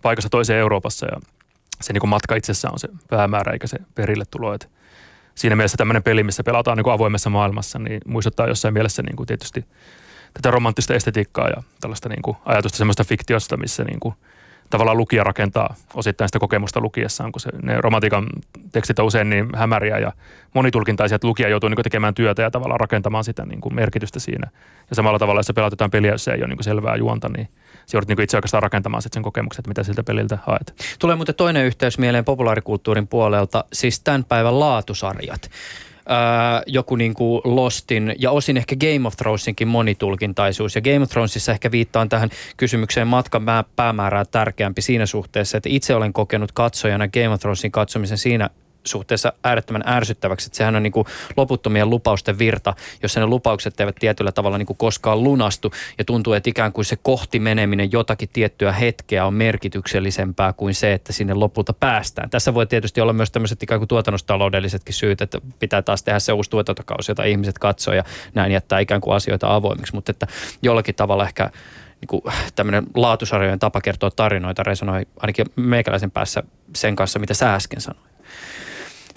[0.01, 1.19] paikassa toiseen Euroopassa ja
[1.81, 4.53] se niin matka itsessään on se päämäärä eikä se perille tulo.
[4.53, 4.69] Et
[5.36, 9.15] siinä mielessä tämmöinen peli, missä pelataan niin kuin avoimessa maailmassa, niin muistuttaa jossain mielessä niin
[9.15, 9.65] kuin tietysti
[10.33, 14.15] tätä romanttista estetiikkaa ja tällaista niin kuin ajatusta semmoista fiktiosta, missä niin kuin–
[14.73, 18.27] tavallaan lukija rakentaa osittain sitä kokemusta lukiessaan, kun se, ne romantiikan
[18.71, 20.12] tekstit on usein niin hämäriä ja
[20.53, 24.49] monitulkintaisia, että lukija joutuu niin tekemään työtä ja tavallaan rakentamaan sitä niin kuin merkitystä siinä.
[24.89, 27.49] Ja samalla tavalla, jos sä pelaat peliä, jos se ei ole niin selvää juonta, niin
[27.86, 30.74] se joudut niin kuin itse oikeastaan rakentamaan sit sen kokemuksen, että mitä siltä peliltä haet.
[31.00, 35.50] Tulee muuten toinen yhteys mieleen populaarikulttuurin puolelta, siis tämän päivän laatusarjat
[36.67, 40.76] joku niin kuin Lostin ja osin ehkä Game of Thronesinkin monitulkintaisuus.
[40.76, 43.43] Ja Game of Thronesissa ehkä viittaan tähän kysymykseen matkan
[43.76, 48.50] päämäärää tärkeämpi siinä suhteessa, että itse olen kokenut katsojana Game of Thronesin katsomisen siinä
[48.88, 50.48] suhteessa äärettömän ärsyttäväksi.
[50.48, 54.65] Että sehän on niin kuin loputtomien lupausten virta, jos ne lupaukset eivät tietyllä tavalla niin
[54.65, 59.34] kuin koskaan lunastu ja tuntuu, että ikään kuin se kohti meneminen jotakin tiettyä hetkeä on
[59.34, 62.30] merkityksellisempää kuin se, että sinne lopulta päästään.
[62.30, 66.34] Tässä voi tietysti olla myös tämmöiset ikään kuin tuotannostaloudellisetkin syyt, että pitää taas tehdä se
[66.34, 70.28] uusi tuotantokausi, jota ihmiset katsoo ja näin jättää ikään kuin asioita avoimiksi, mutta että
[70.62, 71.50] jollakin tavalla ehkä
[72.12, 76.43] niin tämmöinen laatusarjojen tapa kertoa tarinoita resonoi ainakin meikäläisen päässä
[76.76, 78.12] sen kanssa, mitä sä äsken sanoit.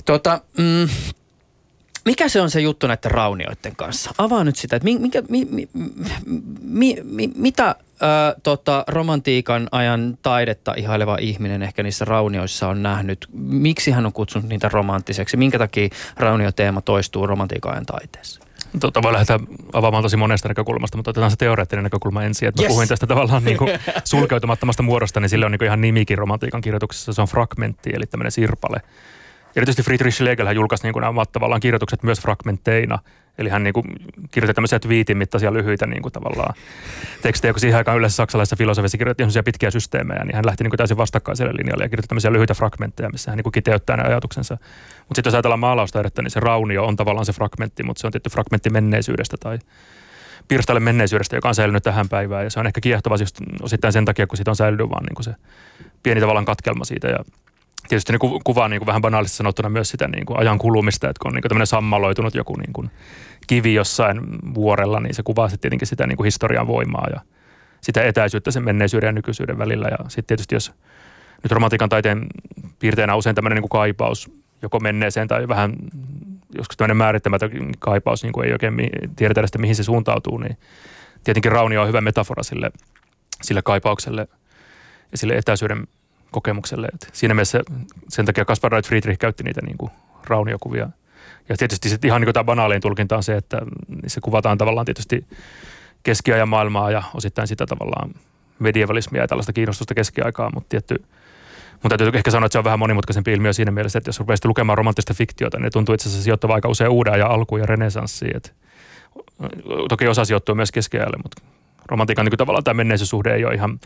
[0.06, 0.88] Tota, mm,
[2.04, 4.14] mikä se on se juttu näiden raunioiden kanssa?
[4.18, 5.68] Avaa nyt sitä, että minkä, mi, mi,
[6.62, 13.28] mi, mi, mitä ö, tota, romantiikan ajan taidetta ihaileva ihminen ehkä niissä raunioissa on nähnyt?
[13.34, 15.36] Miksi hän on kutsunut niitä romanttiseksi?
[15.36, 18.40] Minkä takia raunioteema toistuu romantiikan ajan taiteessa?
[18.80, 19.40] tota, voi lähteä
[19.72, 22.48] avaamaan tosi monesta näkökulmasta, mutta otetaan se teoreettinen näkökulma ensin.
[22.48, 22.68] Että yes.
[22.68, 23.70] puhuin tästä tavallaan niin kuin
[24.04, 27.12] sulkeutumattomasta muodosta, niin sille on niin kuin ihan nimikin romantiikan kirjoituksessa.
[27.12, 28.80] Se on fragmentti, eli tämmöinen sirpale.
[29.56, 32.98] Erityisesti Friedrich Schlegel julkaisi niin kuin nämä tavallaan kirjoitukset myös fragmentteina.
[33.38, 33.84] Eli hän niin kuin
[34.30, 36.54] kirjoitti tämmöisiä twiitin mittaisia lyhyitä niin kuin tavallaan
[37.22, 40.78] tekstejä, kun siihen aikaan yleensä saksalaisessa filosofiassa kirjoitti pitkiä systeemejä, niin hän lähti niin kuin
[40.78, 44.54] täysin vastakkaiselle linjalle ja kirjoitti tämmöisiä lyhyitä fragmentteja, missä hän niin kuin kiteyttää ne ajatuksensa.
[44.98, 48.12] Mutta sitten jos ajatellaan maalaustaidetta, niin se raunio on tavallaan se fragmentti, mutta se on
[48.12, 49.58] tietty fragmentti menneisyydestä tai
[50.48, 52.44] pirstalle menneisyydestä, joka on säilynyt tähän päivään.
[52.44, 55.14] Ja se on ehkä kiehtova just osittain sen takia, kun siitä on säilynyt vaan niin
[55.14, 55.34] kuin se
[56.02, 57.08] pieni tavallaan katkelma siitä.
[57.08, 57.18] Ja
[57.88, 61.20] tietysti niin kuvaa niin kuin vähän banaalisesti sanottuna myös sitä niin kuin ajan kulumista, että
[61.22, 62.90] kun on niin kuin tämmöinen sammaloitunut joku niin kuin
[63.46, 64.20] kivi jossain
[64.55, 67.20] vuorella, niin se kuvaa sitten tietenkin sitä niin kuin historian voimaa ja
[67.81, 69.88] sitä etäisyyttä sen menneisyyden ja nykyisyyden välillä.
[69.88, 70.72] Ja sitten tietysti jos
[71.42, 72.27] nyt romantiikan taiteen
[72.79, 74.31] piirteenä on usein tämmöinen niin kuin kaipaus
[74.62, 75.72] joko menneeseen tai vähän
[76.59, 78.75] joskus tämmöinen määrittämätön kaipaus, niin kuin ei oikein
[79.16, 80.57] tiedetä edes, mihin se suuntautuu, niin
[81.25, 82.70] tietenkin raunio on hyvä metafora sille,
[83.42, 84.29] sille kaipaukselle
[85.12, 85.87] ja sille etäisyyden
[86.30, 86.88] kokemukselle.
[86.94, 87.60] Et siinä mielessä
[88.08, 89.90] sen takia Kaspar Reit Friedrich käytti niitä niin kuin
[90.24, 90.88] rauniokuvia.
[91.48, 93.58] Ja tietysti sitten ihan niin kuin tämä banaaliin tulkinta on se, että
[94.06, 95.26] se kuvataan tavallaan tietysti
[96.02, 98.10] keskiajan maailmaa ja osittain sitä tavallaan
[98.58, 101.04] medievalismia ja tällaista kiinnostusta keskiaikaa, mutta tietty
[101.82, 104.36] mutta täytyy ehkä sanoa, että se on vähän monimutkaisempi ilmiö siinä mielessä, että jos rupeaa
[104.44, 108.36] lukemaan romanttista fiktiota, niin tuntuu itse asiassa sijoittava aika usein uuden ja alkuun ja renesanssiin.
[108.36, 108.54] Et,
[109.88, 111.42] toki osa sijoittuu myös keskiajalle, mutta
[111.86, 113.80] romantiikan niin tavallaan tämä menneisyyssuhde ei ole ihan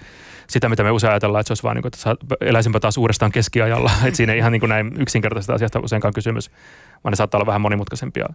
[0.50, 3.32] sitä, mitä me usein ajatellaan, että se olisi vaan niin kuin, että eläisimpä taas uudestaan
[3.32, 3.90] keskiajalla.
[4.04, 6.50] että siinä ei ihan niin kuin näin yksinkertaisesta asiasta useinkaan kysymys,
[7.04, 8.26] vaan ne saattaa olla vähän monimutkaisempia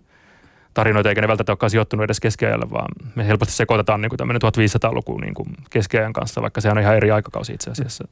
[0.75, 5.17] tarinoita, eikä ne välttämättä olekaan sijoittunut edes keskiajalle, vaan me helposti sekoitetaan niin tämmöinen 1500-luku
[5.17, 8.07] niin kuin keskiajan kanssa, vaikka se on ihan eri aikakausi itse asiassa.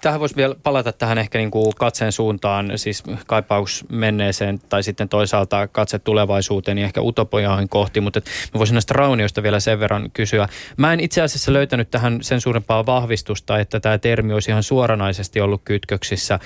[0.00, 5.08] Tähän voisi vielä palata tähän ehkä niin kuin katseen suuntaan, siis kaipaus menneeseen tai sitten
[5.08, 8.20] toisaalta katse tulevaisuuteen ja ehkä utopojahin kohti, mutta
[8.54, 10.48] mä voisin näistä raunioista vielä sen verran kysyä.
[10.76, 15.40] Mä en itse asiassa löytänyt tähän sen suurempaa vahvistusta, että tämä termi olisi ihan suoranaisesti
[15.40, 16.38] ollut kytköksissä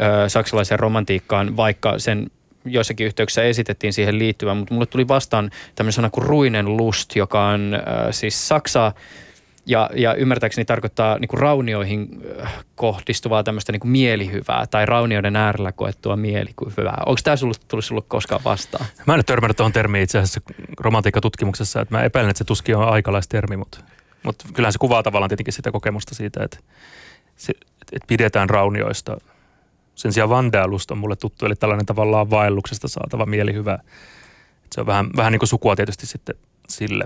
[0.00, 2.30] ö, saksalaiseen romantiikkaan, vaikka sen
[2.66, 7.46] joissakin yhteyksissä esitettiin siihen liittyvän, mutta mulle tuli vastaan tämmöinen sana kuin ruinen lust, joka
[7.46, 8.92] on äh, siis Saksaa
[9.66, 12.08] ja, ja ymmärtääkseni tarkoittaa niin kuin raunioihin
[12.42, 17.02] äh, kohdistuvaa tämmöistä niin kuin mielihyvää tai raunioiden äärellä koettua mielihyvää.
[17.06, 18.86] Onko tämä tullut, tullut sinulle koskaan vastaan?
[19.06, 20.40] Mä en ole törmännyt tuohon termiin itse asiassa
[20.80, 23.78] romantiikkatutkimuksessa, että mä epäilen, että se tuskin on aikalaistermi, mutta,
[24.22, 26.58] mutta kyllähän se kuvaa tavallaan tietenkin sitä kokemusta siitä, että,
[27.36, 27.52] se,
[27.92, 29.16] että pidetään raunioista–
[29.96, 33.78] sen sijaan vandaalust on mulle tuttu, eli tällainen tavallaan vaelluksesta saatava mielihyvä.
[34.72, 36.36] Se on vähän, vähän niin kuin sukua tietysti sitten
[36.68, 37.04] sille.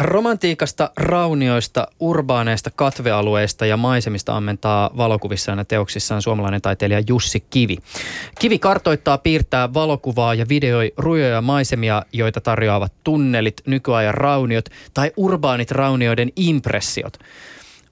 [0.00, 7.76] Romantiikasta, raunioista, urbaaneista katvealueista ja maisemista ammentaa valokuvissaan ja teoksissaan suomalainen taiteilija Jussi Kivi.
[8.38, 15.70] Kivi kartoittaa, piirtää valokuvaa ja videoi rujoja maisemia, joita tarjoavat tunnelit, nykyajan rauniot tai urbaanit
[15.70, 17.18] raunioiden impressiot–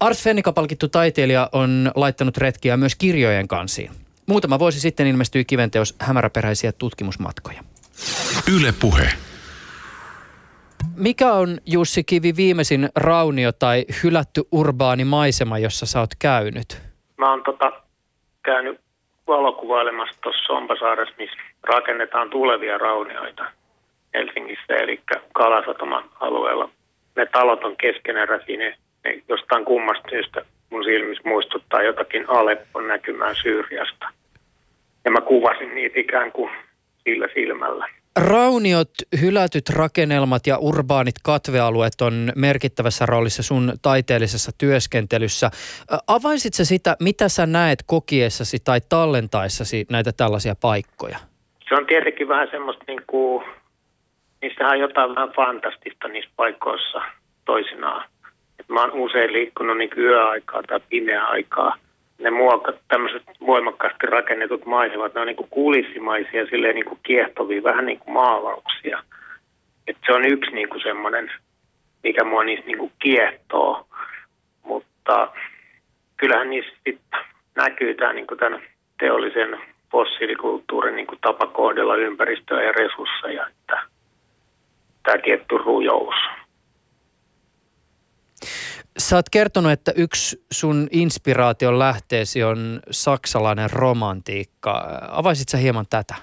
[0.01, 3.91] Ars Fennika-palkittu taiteilija on laittanut retkiä myös kirjojen kansiin.
[4.27, 7.61] Muutama vuosi sitten ilmestyi kiventeos Hämäräperäisiä tutkimusmatkoja.
[8.57, 9.09] Yle Puhe.
[10.97, 16.83] Mikä on Jussi Kivi viimeisin raunio tai hylätty urbaani maisema, jossa sä oot käynyt?
[17.17, 17.73] Mä oon tota,
[18.43, 18.81] käynyt
[19.27, 23.45] valokuvailemassa tuossa Sompasaaressa, missä rakennetaan tulevia raunioita
[24.15, 25.01] Helsingissä, eli
[25.33, 26.71] Kalasatoman alueella.
[27.17, 28.77] Ne talot on keskeneräisiä, ne
[29.29, 34.09] jostain kummasta syystä mun silmissä muistuttaa jotakin Aleppon näkymään Syyriasta.
[35.05, 36.51] Ja mä kuvasin niitä ikään kuin
[37.05, 37.89] sillä silmällä.
[38.17, 38.91] Rauniot,
[39.21, 45.51] hylätyt rakennelmat ja urbaanit katvealueet on merkittävässä roolissa sun taiteellisessa työskentelyssä.
[46.07, 51.19] Avaisitko sitä, mitä sä näet kokiessasi tai tallentaessasi näitä tällaisia paikkoja?
[51.69, 53.45] Se on tietenkin vähän semmoista niin kuin,
[54.43, 57.03] niissähän on jotain vähän fantastista niissä paikoissa
[57.45, 58.05] toisinaan.
[58.69, 61.77] Mä oon usein liikkunut niin yöaikaa tai pimeää aikaa.
[62.19, 67.63] Ne muokat, tämmöiset voimakkaasti rakennetut maisemat, ne on niin kuin kulissimaisia, silleen niin kuin kiehtovia,
[67.63, 69.03] vähän niin kuin maalauksia.
[69.87, 71.33] Et se on yksi niin kuin semmoinen,
[72.03, 73.87] mikä mua niistä niin kuin kiehtoo.
[74.63, 75.29] Mutta
[76.17, 76.73] kyllähän niissä
[77.57, 78.63] näkyy tämä niin kuin tämän
[78.99, 79.59] teollisen
[79.93, 83.81] fossiilikulttuurin niin kuin tapa kohdella ympäristöä ja resursseja, että
[85.03, 86.15] tämä tietty rujous.
[89.05, 95.01] Sä oot kertonut, että yksi sun inspiraation lähteesi on saksalainen romantiikka.
[95.11, 96.15] Avaisit sä hieman tätä?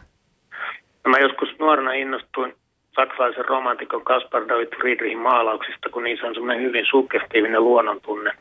[1.08, 2.56] Mä joskus nuorena innostuin
[2.96, 8.32] saksalaisen romantikon Kaspar David Friedrichin maalauksista, kun niissä on semmoinen hyvin suggestiivinen luonnontunne.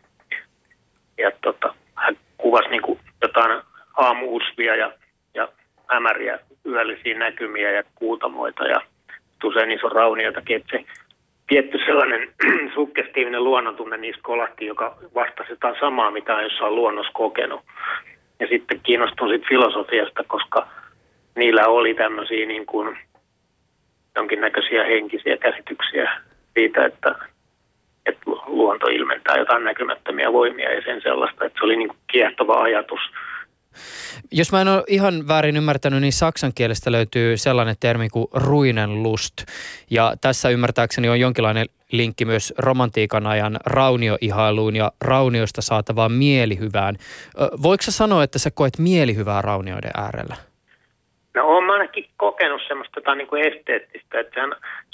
[1.18, 3.62] Ja tota, hän kuvasi niin kuin jotain
[3.96, 4.92] aamuusvia ja,
[5.34, 5.48] ja
[5.86, 8.64] hämäriä yöllisiä näkymiä ja kuutamoita.
[8.64, 8.80] Ja
[9.44, 10.84] usein iso raunioitakin, että se
[11.50, 12.28] tietty sellainen
[12.74, 17.60] sukkestiivinen luonnontunne niissä kolahti, joka vastasi jotain samaa, mitä on jossain luonnossa kokenut.
[18.40, 20.66] Ja sitten kiinnostun sit filosofiasta, koska
[21.34, 22.98] niillä oli tämmöisiä niin kuin
[24.16, 26.10] jonkinnäköisiä henkisiä käsityksiä
[26.54, 27.14] siitä, että,
[28.06, 32.62] että luonto ilmentää jotain näkymättömiä voimia ja sen sellaista, että se oli niin kuin kiehtova
[32.62, 33.00] ajatus.
[34.32, 39.34] Jos mä en ole ihan väärin ymmärtänyt, niin saksan kielestä löytyy sellainen termi kuin ruinenlust.
[39.90, 46.96] Ja tässä ymmärtääkseni on jonkinlainen linkki myös romantiikan ajan raunioihailuun ja raunioista saatavaan mielihyvään.
[47.62, 50.36] Voiko sä sanoa, että sä koet mielihyvää raunioiden äärellä?
[51.34, 54.40] No olen ainakin kokenut semmoista jotain niin kuin esteettistä, että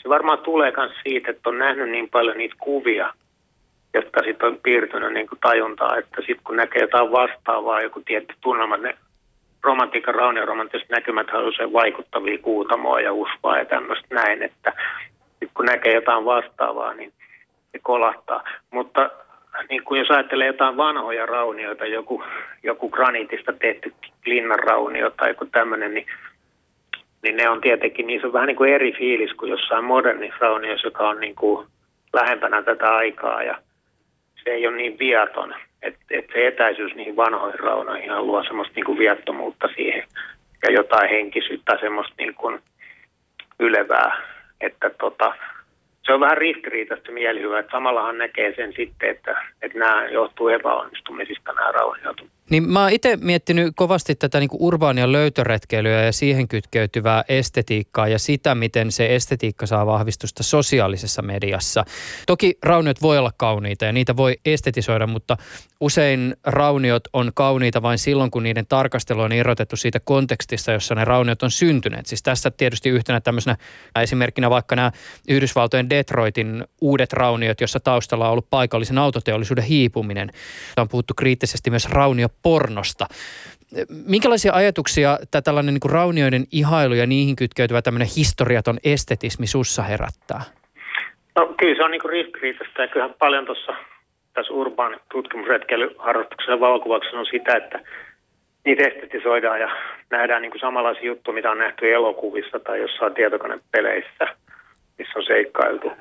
[0.03, 3.15] se varmaan tulee myös siitä, että on nähnyt niin paljon niitä kuvia,
[3.97, 8.35] jotka sitten on piirtynyt niin kuin tajuntaa, että sitten kun näkee jotain vastaavaa, joku tietty
[8.41, 8.97] tunnelma, ne
[9.63, 14.73] romantiikan, raunioromantiset näkymät on usein vaikuttavia kuutamoa ja usvaa ja tämmöistä näin, että
[15.39, 17.13] sit kun näkee jotain vastaavaa, niin
[17.73, 18.45] se kolahtaa.
[18.71, 19.11] Mutta
[19.69, 22.23] niin kuin jos ajattelee jotain vanhoja raunioita, joku,
[22.63, 23.95] joku granitista tehty
[24.27, 26.07] linnan raunio tai joku tämmöinen, niin,
[27.23, 30.87] niin ne on tietenkin, niissä on vähän niin kuin eri fiilis kuin jossain modernissa raunioissa,
[30.87, 31.67] joka on niin kuin
[32.13, 33.59] lähempänä tätä aikaa ja
[34.47, 35.55] se ei ole niin viaton.
[35.83, 40.09] Että et se etäisyys niihin vanhoihin raunoihin luo semmoista niin kuin viattomuutta siihen
[40.63, 42.59] ja jotain henkisyyttä, semmoista niin kuin
[43.59, 44.23] ylevää.
[44.61, 45.35] Että tota,
[46.03, 51.53] se on vähän ristiriitaista mielihyvää, että samallahan näkee sen sitten, että, että nämä johtuu epäonnistumisista
[51.53, 52.21] nämä rauniot.
[52.51, 58.19] Niin mä oon itse miettinyt kovasti tätä niin urbaania löytöretkeilyä ja siihen kytkeytyvää estetiikkaa ja
[58.19, 61.85] sitä, miten se estetiikka saa vahvistusta sosiaalisessa mediassa.
[62.27, 65.37] Toki rauniot voi olla kauniita ja niitä voi estetisoida, mutta
[65.81, 71.05] usein rauniot on kauniita vain silloin, kun niiden tarkastelu on irrotettu siitä kontekstista, jossa ne
[71.05, 72.07] rauniot on syntyneet.
[72.07, 73.57] Siis tässä tietysti yhtenä tämmöisenä
[74.03, 74.93] esimerkkinä vaikka nämä
[75.29, 80.31] Yhdysvaltojen Detroitin uudet rauniot, jossa taustalla on ollut paikallisen autoteollisuuden hiipuminen.
[80.77, 83.07] On puhuttu kriittisesti myös raunio pornosta.
[84.07, 89.83] Minkälaisia ajatuksia tämä tällainen niin kuin raunioiden ihailu ja niihin kytkeytyvä tämmöinen historiaton estetismi sussa
[89.83, 90.41] herättää?
[91.37, 92.17] No kyllä se on niin kuin
[92.79, 93.75] ja kyllähän paljon tuossa
[94.35, 97.81] tässä urbaan tutkimusretkeilyharrastuksessa ja valokuvauksessa on sitä, että
[98.65, 99.71] niitä estetisoidaan ja
[100.11, 104.25] nähdään niin kuin samanlaisia juttuja, mitä on nähty elokuvissa tai jossain tietokonepeleissä,
[104.99, 105.93] missä on seikkailtu.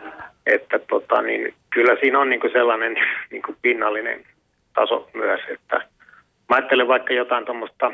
[0.46, 2.96] Että tota, niin, kyllä siinä on niin kuin sellainen
[3.32, 4.26] niin kuin pinnallinen
[4.74, 5.82] taso myös, että–
[6.50, 7.88] Mä ajattelen vaikka jotain tuommoista,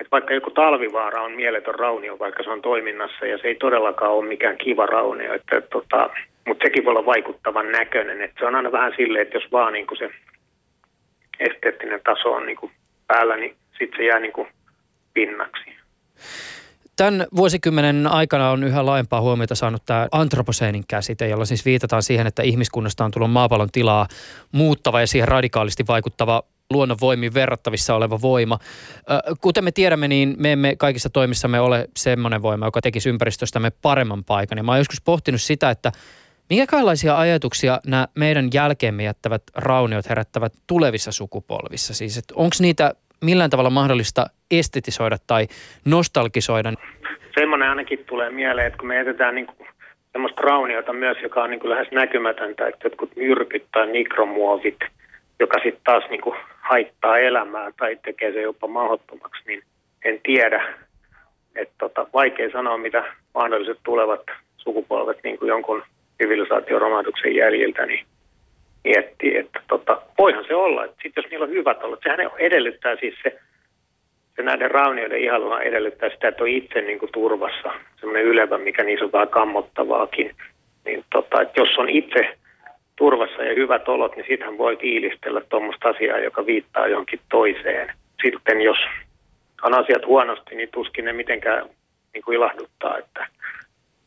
[0.00, 4.12] että vaikka joku talvivaara on mieletön raunio, vaikka se on toiminnassa ja se ei todellakaan
[4.12, 6.10] ole mikään kiva raunio, että, tota,
[6.46, 8.22] mutta sekin voi olla vaikuttavan näköinen.
[8.22, 10.10] Että se on aina vähän silleen, että jos vaan niin kuin se
[11.40, 12.72] esteettinen taso on niin kuin
[13.06, 14.48] päällä, niin sitten se jää niin kuin
[15.14, 15.64] pinnaksi.
[16.96, 22.26] Tämän vuosikymmenen aikana on yhä laajempaa huomiota saanut tämä antroposeenin käsite, jolla siis viitataan siihen,
[22.26, 24.06] että ihmiskunnasta on tullut maapallon tilaa
[24.52, 28.58] muuttava ja siihen radikaalisti vaikuttava luonnonvoimiin verrattavissa oleva voima.
[29.40, 34.24] Kuten me tiedämme, niin me emme kaikissa toimissamme ole semmoinen voima, joka tekisi ympäristöstämme paremman
[34.24, 34.58] paikan.
[34.58, 35.92] Ja mä oon joskus pohtinut sitä, että
[36.50, 41.94] minkälaisia ajatuksia nämä meidän jälkeemme jättävät rauniot herättävät tulevissa sukupolvissa?
[41.94, 45.46] Siis, onko niitä millään tavalla mahdollista estetisoida tai
[45.84, 46.72] nostalgisoida?
[47.34, 49.68] Semmoinen ainakin tulee mieleen, että kun me jätetään niin kuin
[50.12, 54.78] semmoista rauniota myös, joka on niin kuin lähes näkymätöntä, että jotkut myrkyt tai mikromuovit,
[55.40, 56.36] joka sitten taas niin kuin
[56.70, 59.62] haittaa elämää tai tekee se jopa mahdottomaksi, niin
[60.04, 60.74] en tiedä.
[61.56, 63.04] Että tota, vaikea sanoa, mitä
[63.34, 64.22] mahdolliset tulevat
[64.56, 65.82] sukupolvet niin kuin jonkun
[66.22, 68.06] sivilisaatioromahduksen jäljiltä, niin
[68.84, 72.96] miettii, että tota, voihan se olla, että sitten jos niillä on hyvät olot, sehän edellyttää
[72.96, 73.38] siis se,
[74.36, 78.84] se näiden raunioiden ihailuna edellyttää sitä, että on itse niin kuin turvassa, semmoinen ylevä, mikä
[78.84, 80.36] niissä on vähän kammottavaakin,
[80.84, 82.39] niin tota, että jos on itse
[83.00, 87.92] turvassa ja hyvät olot, niin sittenhän voi fiilistellä tuommoista asiaa, joka viittaa jonkin toiseen.
[88.22, 88.78] Sitten jos
[89.62, 91.66] on asiat huonosti, niin tuskin ne mitenkään
[92.14, 92.98] niin kuin ilahduttaa.
[92.98, 93.26] Että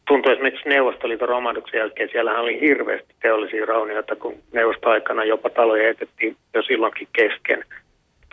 [0.07, 6.37] tuntuu esimerkiksi Neuvostoliiton romahduksen jälkeen, siellähän oli hirveästi teollisia raunioita, kun neuvostoaikana jopa taloja etettiin
[6.53, 7.65] jo silloinkin kesken.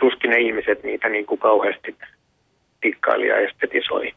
[0.00, 1.96] Tuskin ne ihmiset niitä niin kuin kauheasti
[2.80, 4.12] tikkaili ja estetisoi.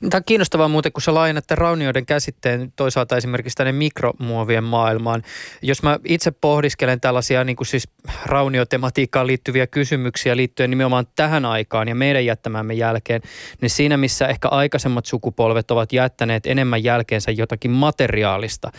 [0.00, 5.22] Tämä on kiinnostavaa muuten, kun sä laajennatte raunioiden käsitteen toisaalta esimerkiksi tänne mikromuovien maailmaan.
[5.62, 7.88] Jos mä itse pohdiskelen tällaisia niin kuin siis
[8.24, 13.22] rauniotematiikkaan liittyviä kysymyksiä liittyen nimenomaan tähän aikaan ja meidän jättämämme jälkeen,
[13.60, 18.70] niin siinä missä ehkä aikaisemmat sukupolvet ovat jättäneet enemmän jälkeensä jotakin materiaalista,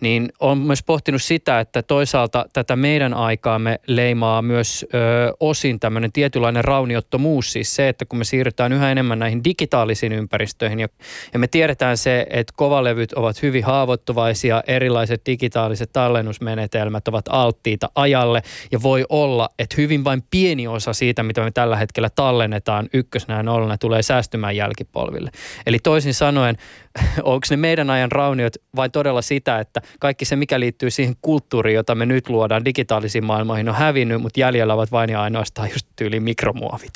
[0.00, 4.96] niin on myös pohtinut sitä, että toisaalta tätä meidän aikaamme leimaa myös ö,
[5.40, 10.33] osin tämmöinen tietynlainen rauniottomuus, siis se, että kun me siirrytään yhä enemmän näihin digitaalisiin ympäristöihin,
[10.34, 10.80] tallenneympäristöihin.
[10.80, 10.88] Ja,
[11.32, 18.42] ja me tiedetään se, että kovalevyt ovat hyvin haavoittuvaisia, erilaiset digitaaliset tallennusmenetelmät ovat alttiita ajalle
[18.72, 23.36] ja voi olla, että hyvin vain pieni osa siitä, mitä me tällä hetkellä tallennetaan ykkösenä
[23.36, 25.30] ja nollana, tulee säästymään jälkipolville.
[25.66, 26.56] Eli toisin sanoen,
[27.22, 31.74] onko ne meidän ajan rauniot vai todella sitä, että kaikki se, mikä liittyy siihen kulttuuriin,
[31.74, 35.86] jota me nyt luodaan digitaalisiin maailmoihin, on hävinnyt, mutta jäljellä ovat vain ja ainoastaan just
[35.96, 36.92] tyyliin mikromuovit.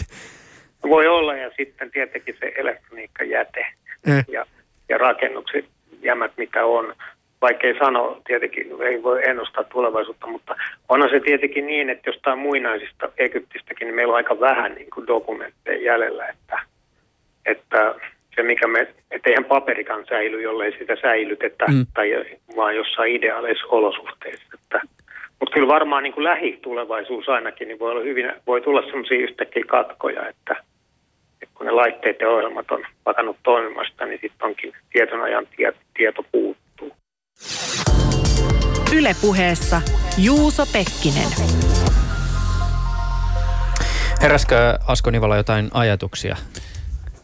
[0.83, 3.67] Voi olla ja sitten tietenkin se elektroniikkajäte
[4.07, 4.25] mm.
[4.29, 4.47] ja,
[4.89, 5.65] ja rakennukset
[6.03, 6.95] jämät, mitä on.
[7.41, 10.57] Vaikka ei sano, tietenkin ei voi ennustaa tulevaisuutta, mutta
[10.89, 15.07] onhan se tietenkin niin, että jostain muinaisista Egyptistäkin, niin meillä on aika vähän niin kuin
[15.07, 16.59] dokumentteja jäljellä, että,
[17.47, 17.95] että
[18.39, 21.87] se mikä me, että eihän paperikan säily, jollei sitä säilytetä, mm.
[21.95, 22.25] tai
[22.57, 24.47] vaan jossain ideaalisissa olosuhteissa.
[24.55, 24.81] Että,
[25.41, 29.65] mutta kyllä varmaan niin kuin lähitulevaisuus ainakin, niin voi, olla hyvin, voi tulla sellaisia yhtäkkiä
[29.67, 30.57] katkoja, että,
[31.43, 35.73] että kun ne laitteet ja ohjelmat on pakannut toimimasta, niin sitten onkin tietyn ajan tie,
[35.95, 36.93] tieto puuttuu.
[38.97, 39.81] Ylepuheessa
[40.25, 41.31] Juuso Pekkinen.
[44.23, 46.37] Heräskö Asko Nivala jotain ajatuksia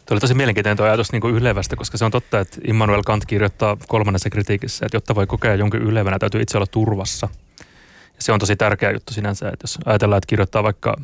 [0.06, 3.02] Tuo oli tosi mielenkiintoinen tuo ajatus niin kuin ylevästä, koska se on totta, että Immanuel
[3.02, 7.28] Kant kirjoittaa kolmannessa kritiikissä, että jotta voi kokea jonkin ylevänä, täytyy itse olla turvassa.
[8.18, 10.96] Se on tosi tärkeä juttu sinänsä, että jos ajatellaan, että kirjoittaa vaikka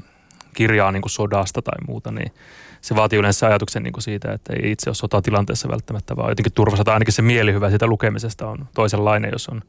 [0.54, 2.32] kirjaa niin kuin sodasta tai muuta, niin
[2.80, 6.52] se vaatii yleensä ajatuksen niin kuin siitä, että ei itse ole sotatilanteessa välttämättä, vaan jotenkin
[6.52, 9.62] turvassa tai ainakin se mielihyvä siitä lukemisesta on toisenlainen, jos on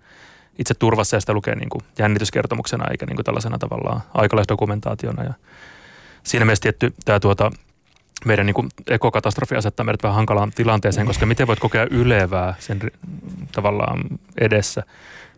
[0.60, 5.24] itse turvassa ja sitä lukee niin kuin jännityskertomuksena eikä niin kuin tällaisena tavallaan aikalaisdokumentaationa.
[5.24, 5.34] Ja
[6.24, 7.52] siinä mielessä tietty tämä tuota,
[8.26, 12.80] meidän niin kuin ekokatastrofi asettaa meidät vähän hankalaan tilanteeseen, koska miten voit kokea ylevää sen
[13.52, 14.00] tavallaan
[14.38, 14.84] edessä,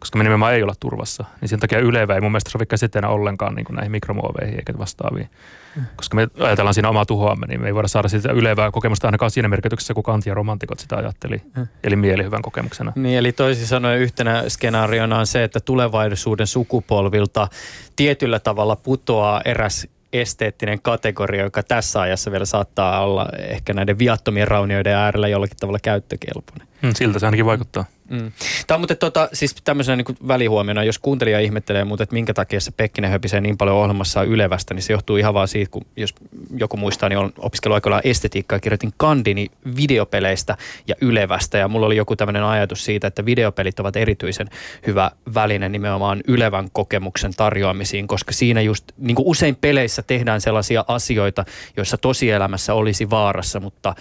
[0.03, 1.25] koska me nimenomaan ei olla turvassa.
[1.41, 4.73] Niin sen takia ylevä ei mun mielestä sovi käsitteenä ollenkaan niin kuin näihin mikromuoveihin eikä
[4.77, 5.29] vastaaviin.
[5.75, 5.85] Mm.
[5.95, 9.31] Koska me ajatellaan siinä omaa tuhoamme, niin me ei voida saada sitä ylevää kokemusta ainakaan
[9.31, 11.41] siinä merkityksessä, kun Kant ja romantikot sitä ajatteli.
[11.57, 11.67] Mm.
[11.83, 12.93] Eli mielihyvän kokemuksena.
[12.95, 17.47] Niin, eli toisin sanoen yhtenä skenaariona on se, että tulevaisuuden sukupolvilta
[17.95, 24.47] tietyllä tavalla putoaa eräs esteettinen kategoria, joka tässä ajassa vielä saattaa olla ehkä näiden viattomien
[24.47, 26.67] raunioiden äärellä jollakin tavalla käyttökelpoinen.
[26.81, 27.85] Mm, siltä se ainakin vaikuttaa.
[28.09, 28.31] Mm.
[28.67, 32.59] Tämä on mutta tota, siis tämmöisenä niin välihuomiona, jos kuuntelija ihmettelee, mutta että minkä takia
[32.59, 36.15] se Pekkinen höpisee niin paljon ohjelmassa Ylevästä, niin se johtuu ihan vaan siitä, kun jos
[36.57, 39.47] joku muistaa, niin on opiskellut aikoinaan estetiikkaa, kirjoitin kandini
[39.77, 44.49] videopeleistä ja Ylevästä ja mulla oli joku tämmöinen ajatus siitä, että videopelit ovat erityisen
[44.87, 50.85] hyvä väline nimenomaan Ylevän kokemuksen tarjoamisiin, koska siinä just niin kuin usein peleissä tehdään sellaisia
[50.87, 51.45] asioita,
[51.77, 53.95] joissa tosielämässä olisi vaarassa, mutta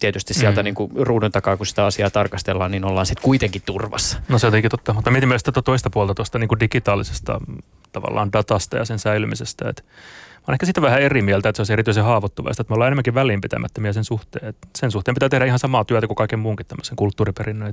[0.00, 0.64] tietysti sieltä mm.
[0.64, 4.18] niin kuin ruudun takaa, kun sitä asiaa tarkastellaan, niin ollaan sitten kuitenkin turvassa.
[4.28, 7.40] No se on tietenkin totta, mutta mietin myös tätä toista puolta tuosta niin kuin digitaalisesta
[7.46, 7.58] mm,
[7.92, 9.68] tavallaan datasta ja sen säilymisestä.
[9.68, 12.74] Että mä olen ehkä sitä vähän eri mieltä, että se olisi erityisen haavoittuvaista, että me
[12.74, 14.48] ollaan enemmänkin välinpitämättömiä sen suhteen.
[14.48, 17.72] Että sen suhteen pitää tehdä ihan samaa työtä kuin kaiken muunkin tämmöisen kulttuuriperinnön.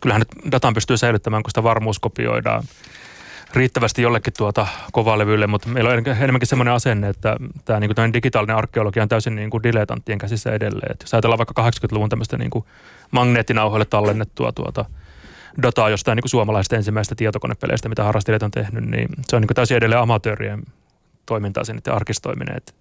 [0.00, 2.64] Kyllähän nyt datan pystyy säilyttämään, kun sitä varmuuskopioidaan
[3.54, 8.56] riittävästi jollekin tuota kovalevylle, mutta meillä on enemmänkin semmoinen asenne, että tämä niin kuin digitaalinen
[8.56, 10.92] arkeologia on täysin niin kuin diletanttien käsissä edelleen.
[10.92, 12.64] Et jos ajatellaan vaikka 80-luvun tämmöistä niin kuin
[13.10, 14.84] magneettinauhoille tallennettua tuota
[15.62, 19.48] dataa jostain niin kuin suomalaisista ensimmäistä tietokonepeleistä, mitä harrastelijat on tehnyt, niin se on niin
[19.48, 20.62] kuin täysin edelleen amatöörien
[21.26, 22.56] toimintaa sen niiden arkistoiminen.
[22.56, 22.74] Et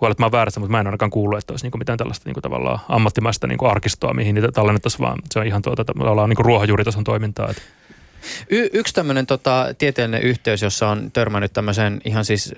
[0.00, 2.28] huolet mä oon väärässä, mutta mä en ainakaan kuullut, että olisi niin kuin mitään tällaista
[2.28, 5.84] niin kuin tavallaan ammattimaista niin kuin arkistoa, mihin niitä tallennettaisiin, vaan se on ihan tuota,
[5.84, 7.50] tavallaan niin ruohonjuuritason toimintaa.
[7.50, 7.62] Että
[8.50, 12.54] Y- yksi tämmöinen tota, tieteellinen yhteys, jossa on törmännyt tämmöiseen ihan siis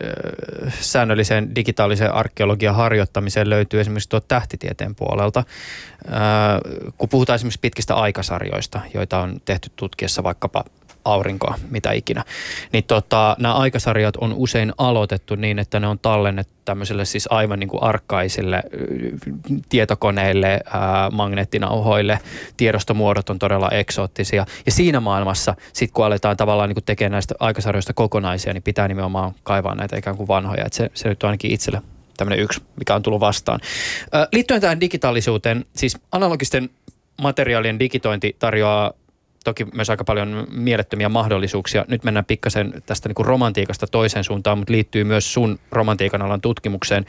[0.66, 5.38] äh, säännölliseen digitaaliseen arkeologian harjoittamiseen löytyy esimerkiksi tuo tähtitieteen puolelta.
[5.38, 10.64] Äh, kun puhutaan esimerkiksi pitkistä aikasarjoista, joita on tehty tutkiessa vaikkapa
[11.12, 12.24] aurinkoa, mitä ikinä.
[12.72, 17.60] Niin tota, nämä aikasarjat on usein aloitettu niin, että ne on tallennettu tämmöiselle siis aivan
[17.60, 18.62] niin kuin arkkaisille
[19.68, 22.18] tietokoneille, ää, magneettinauhoille.
[22.56, 24.46] Tiedostomuodot on todella eksoottisia.
[24.66, 28.88] Ja siinä maailmassa, sit kun aletaan tavallaan niin kuin tekemään näistä aikasarjoista kokonaisia, niin pitää
[28.88, 30.64] nimenomaan kaivaa näitä ikään kuin vanhoja.
[30.66, 31.82] Et se, se nyt on ainakin itselle
[32.16, 33.60] tämmöinen yksi, mikä on tullut vastaan.
[34.12, 36.70] Ää, liittyen tähän digitaalisuuteen, siis analogisten
[37.22, 38.92] materiaalien digitointi tarjoaa
[39.44, 41.84] toki myös aika paljon mielettömiä mahdollisuuksia.
[41.88, 46.40] Nyt mennään pikkasen tästä niin kuin romantiikasta toiseen suuntaan, mutta liittyy myös sun romantiikan alan
[46.40, 47.06] tutkimukseen.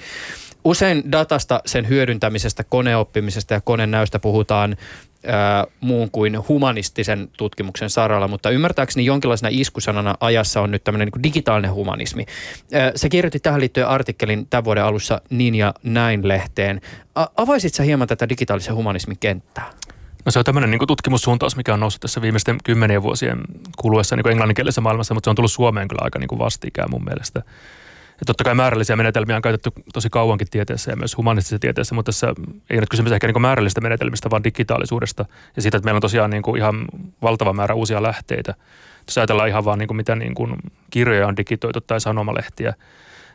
[0.64, 4.78] Usein datasta, sen hyödyntämisestä, koneoppimisesta ja konenäystä puhutaan
[5.26, 11.24] ää, muun kuin humanistisen tutkimuksen saralla, mutta ymmärtääkseni jonkinlaisena iskusanana ajassa on nyt tämmöinen niin
[11.24, 12.26] digitaalinen humanismi.
[12.74, 16.82] Ää, sä kirjoitit tähän liittyen artikkelin tämän vuoden alussa Niin ja Näin-lehteen.
[17.16, 19.72] A- avaisit sä hieman tätä digitaalisen humanismin kenttää?
[20.26, 23.42] No se on tämmöinen niin tutkimussuuntaus, mikä on noussut tässä viimeisten kymmenien vuosien
[23.78, 27.42] kuluessa niin englanninkielisessä maailmassa, mutta se on tullut Suomeen kyllä aika niin vastikään mun mielestä.
[28.22, 32.10] Ja totta kai määrällisiä menetelmiä on käytetty tosi kauankin tieteessä ja myös humanistisessa tieteessä, mutta
[32.10, 32.34] tässä
[32.70, 36.30] ei ole kysymys ehkä niin määrällisistä menetelmistä, vaan digitaalisuudesta ja siitä, että meillä on tosiaan
[36.30, 36.86] niin kuin ihan
[37.22, 38.56] valtava määrä uusia lähteitä.
[39.08, 40.56] Jos ajatellaan ihan vaan niin kuin mitä niin kuin
[40.90, 42.74] kirjoja on digitoitu tai sanomalehtiä,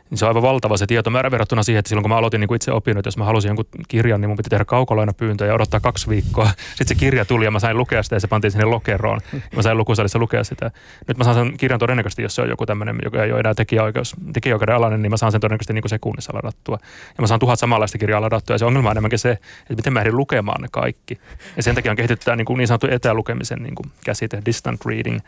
[0.09, 2.47] niin se on aivan valtava se tietomäärä verrattuna siihen, että silloin kun mä aloitin niin
[2.47, 5.79] kuin itse opinnot, jos mä halusin jonkun kirjan, niin mun piti tehdä kaukolainapyyntö ja odottaa
[5.79, 6.45] kaksi viikkoa.
[6.69, 9.19] Sitten se kirja tuli ja mä sain lukea sitä ja se pantiin sinne lokeroon.
[9.55, 10.71] Mä sain lukusalissa lukea sitä.
[11.07, 13.53] Nyt mä saan sen kirjan todennäköisesti, jos se on joku tämmöinen, joka ei ole enää
[13.53, 16.77] tekijäoikeus, tekijäoikeuden alainen, niin mä saan sen todennäköisesti niin kuin sekunnissa ladattua.
[17.17, 19.93] Ja mä saan tuhat samanlaista kirjaa ladattua ja se ongelma on enemmänkin se, että miten
[19.93, 21.19] mä ehdin lukemaan ne kaikki.
[21.57, 25.19] Ja sen takia on kehitetty niin, kuin niin sanottu etälukemisen niin kuin käsite, distant reading,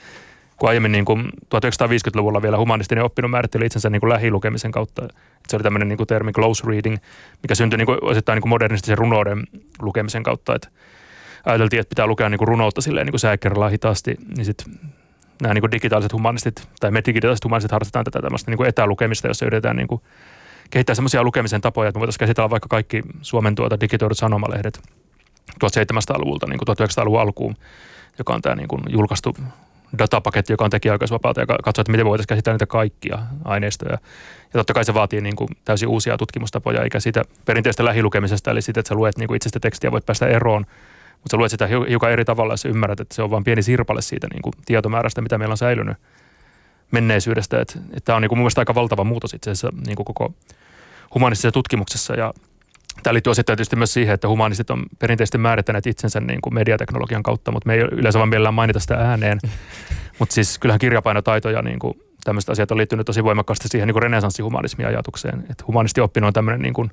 [0.59, 5.07] kun aiemmin niin kuin 1950-luvulla vielä humanistinen oppinut määritteli itsensä niin kuin lähilukemisen kautta.
[5.47, 6.97] Se oli tämmöinen niin kuin termi close reading,
[7.43, 9.43] mikä syntyi niin kuin osittain niin kuin modernistisen runouden
[9.81, 10.55] lukemisen kautta.
[10.55, 10.69] Että
[11.45, 14.79] ajateltiin, että pitää lukea niin kuin runoutta silleen niin kuin sääkerrallaan hitaasti, niin sitten
[15.41, 19.27] nämä niin kuin digitaaliset humanistit, tai me digitaaliset humanistit harrastetaan tätä tämmöistä niin kuin etälukemista,
[19.27, 20.01] jossa yritetään niin kuin
[20.69, 24.81] kehittää semmoisia lukemisen tapoja, että me voitaisiin käsitellä vaikka kaikki Suomen tuota digitoidut sanomalehdet
[25.65, 27.55] 1700-luvulta niin kuin 1900-luvun alkuun,
[28.17, 29.35] joka on tämä niin kuin julkaistu
[29.97, 33.97] datapaketti, joka on tekijäoikeusvapaata ja katsoa, että miten voitaisiin käsitellä niitä kaikkia aineistoja.
[34.41, 38.61] Ja totta kai se vaatii niin kuin täysin uusia tutkimustapoja, eikä siitä perinteistä lähilukemisesta, eli
[38.61, 40.65] siitä, että sä luet niin kuin itsestä tekstiä, voit päästä eroon,
[41.11, 44.01] mutta sä luet sitä hiukan eri tavalla, jos ymmärrät, että se on vain pieni sirpale
[44.01, 45.97] siitä niin kuin tietomäärästä, mitä meillä on säilynyt
[46.91, 47.61] menneisyydestä.
[47.61, 50.33] Että tämä on niin kuin mun mielestä aika valtava muutos itse asiassa niin kuin koko
[51.15, 52.33] humanistisessa tutkimuksessa ja
[53.03, 57.23] Tämä liittyy osittain tietysti myös siihen, että humanistit on perinteisesti määrittäneet itsensä niin kuin mediateknologian
[57.23, 59.39] kautta, mutta me ei yleensä vaan mielellään mainita sitä ääneen.
[60.19, 61.93] mutta siis kyllähän kirjapainotaito ja niin kuin
[62.23, 65.39] tämmöiset asiat on liittynyt tosi voimakkaasti siihen niin renesanssihumanismiajatukseen.
[65.49, 66.91] Että humanisti oppinut on tämmöinen, niin kuin,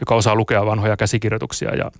[0.00, 1.90] joka osaa lukea vanhoja käsikirjoituksia ja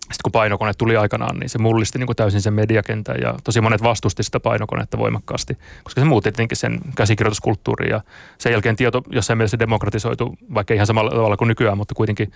[0.00, 3.60] sitten kun painokone tuli aikanaan, niin se mullisti niin kuin täysin sen mediakentän ja tosi
[3.60, 8.00] monet vastusti sitä painokonetta voimakkaasti, koska se muutti tietenkin sen käsikirjoituskulttuurin ja
[8.38, 12.32] sen jälkeen tieto jossain mielessä demokratisoitu, vaikka ihan samalla tavalla kuin nykyään, mutta kuitenkin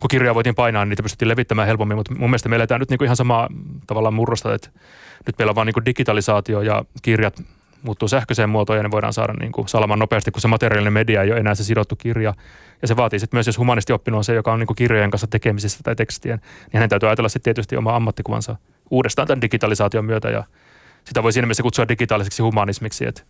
[0.00, 2.90] kun kirjoja voitiin painaa, niin niitä pystyttiin levittämään helpommin, mutta mun mielestä me eletään nyt
[2.90, 3.48] niin kuin ihan samaa
[3.86, 4.68] tavallaan murrosta, että
[5.26, 7.42] nyt meillä on vaan niin kuin digitalisaatio ja kirjat
[7.82, 11.22] muuttuu sähköiseen muotoon ja ne voidaan saada niin kuin salaman nopeasti, kun se materiaalinen media
[11.22, 12.34] ei ole enää se sidottu kirja.
[12.82, 15.10] Ja se vaatii sitten myös, jos humanisti oppinut on se, joka on niin kuin kirjojen
[15.10, 18.56] kanssa tekemisissä tai tekstien, niin hänen täytyy ajatella sitten tietysti oma ammattikuvansa
[18.90, 20.44] uudestaan tämän digitalisaation myötä ja
[21.04, 23.22] sitä voi siinä mielessä kutsua digitaaliseksi humanismiksi, että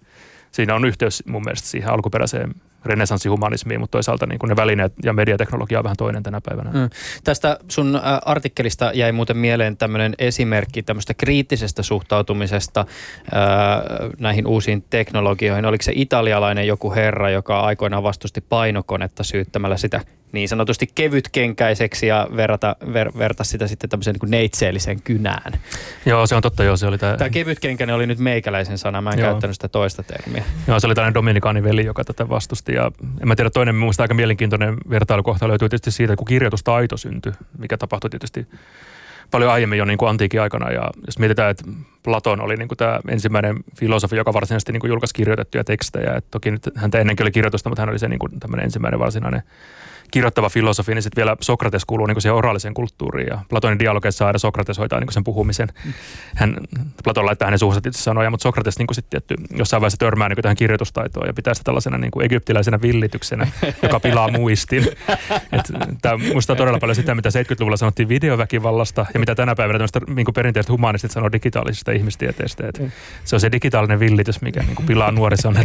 [0.50, 2.54] siinä on yhteys mun mielestä siihen alkuperäiseen
[2.86, 6.70] renesanssihumanismiin, mutta toisaalta niin kuin ne välineet ja mediateknologia on vähän toinen tänä päivänä.
[6.70, 6.90] Mm.
[7.24, 12.86] Tästä sun artikkelista jäi muuten mieleen tämmöinen esimerkki tämmöistä kriittisestä suhtautumisesta
[13.32, 13.82] ää,
[14.18, 15.64] näihin uusiin teknologioihin.
[15.64, 20.00] Oliko se italialainen joku herra, joka aikoinaan vastusti painokonetta syyttämällä sitä
[20.36, 25.52] niin sanotusti kevytkenkäiseksi ja verrata, ver, verta sitä sitten tämmöiseen niin kuin neitseelliseen kynään.
[26.06, 27.16] Joo, se on totta, joo, se oli tämä.
[27.16, 29.30] Tämä kevytkenkäinen oli nyt meikäläisen sana, mä en joo.
[29.30, 30.44] käyttänyt sitä toista termiä.
[30.68, 34.14] Joo, se oli tällainen dominikaaniveli, joka tätä vastusti ja en mä tiedä, toinen minusta aika
[34.14, 38.46] mielenkiintoinen vertailukohta löytyy tietysti siitä, kun kirjoitustaito syntyi, mikä tapahtui tietysti
[39.30, 40.70] paljon aiemmin jo niin kuin antiikin aikana.
[40.70, 41.64] Ja jos mietitään, että
[42.02, 46.14] Platon oli niin kuin tämä ensimmäinen filosofi, joka varsinaisesti niin kuin julkaisi kirjoitettuja tekstejä.
[46.16, 48.32] Et toki nyt häntä ennenkin oli kirjoitusta, mutta hän oli se niin kuin
[48.62, 49.42] ensimmäinen varsinainen
[50.10, 53.28] kirjoittava filosofi, niin sitten vielä Sokrates kuuluu niin siihen oraaliseen kulttuuriin.
[53.30, 55.68] Ja Platonin dialogeissa aina Sokrates hoitaa niin sen puhumisen.
[56.36, 56.56] Hän,
[57.04, 60.42] Platon laittaa hänen suussa tietysti sanoja, mutta Sokrates niin sitten tietty, jossain vaiheessa törmää niin
[60.42, 63.48] tähän kirjoitustaitoon ja pitää sitä tällaisena niin egyptiläisenä villityksenä,
[63.82, 64.86] joka pilaa muistin.
[66.02, 70.26] Tämä muistaa todella paljon sitä, mitä 70-luvulla sanottiin videoväkivallasta ja mitä tänä päivänä tämmöistä niin
[70.34, 72.68] perinteistä humanistit sanoo digitaalisesta ihmistieteestä.
[72.68, 72.82] Että
[73.24, 75.56] se on se digitaalinen villitys, mikä niin kuin pilaa nuorison.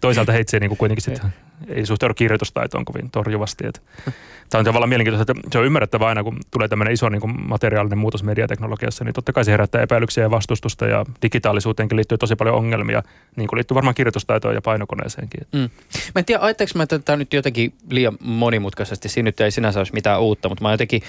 [0.00, 1.20] Toisaalta heitse niin kuitenkin sit,
[1.68, 3.66] ei suhtaudu kirjoitustaitoon kovin torjuva sujuvasti.
[3.66, 3.80] Että
[4.50, 7.34] tämä on tavallaan mielenkiintoista, että se on ymmärrettävä aina, kun tulee tämmöinen iso niin kuin
[7.48, 12.36] materiaalinen muutos mediateknologiassa, niin totta kai se herättää epäilyksiä ja vastustusta ja digitaalisuuteenkin liittyy tosi
[12.36, 13.02] paljon ongelmia,
[13.36, 15.46] niin kuin liittyy varmaan kirjoitustaitoon ja painokoneeseenkin.
[15.52, 15.70] Mm.
[16.14, 19.80] Mä en tiedä, ajatteko mä, että tämä nyt jotenkin liian monimutkaisesti, siinä nyt ei sinänsä
[19.80, 21.02] olisi mitään uutta, mutta mä jotenkin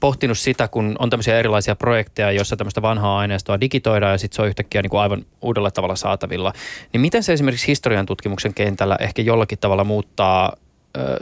[0.00, 4.42] pohtinut sitä, kun on tämmöisiä erilaisia projekteja, joissa tämmöistä vanhaa aineistoa digitoidaan ja sitten se
[4.42, 6.52] on yhtäkkiä niin kuin aivan uudella tavalla saatavilla.
[6.92, 10.52] Niin miten se esimerkiksi historian tutkimuksen kentällä ehkä jollakin tavalla muuttaa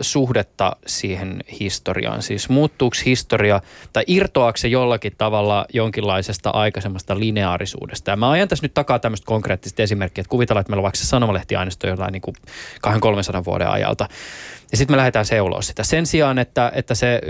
[0.00, 2.22] suhdetta siihen historiaan?
[2.22, 3.60] Siis muuttuuko historia
[3.92, 8.10] tai irtoaako se jollakin tavalla jonkinlaisesta aikaisemmasta lineaarisuudesta?
[8.10, 10.98] Ja mä ajan tässä nyt takaa tämmöistä konkreettista esimerkkiä, että kuvitellaan, että meillä on vaikka
[10.98, 12.36] se sanomalehtiaineisto jollain niin kuin
[12.86, 12.90] 200-300
[13.44, 14.08] vuoden ajalta.
[14.72, 15.84] Ja sitten me lähdetään seuloa sitä.
[15.84, 17.20] Sen sijaan, että, että se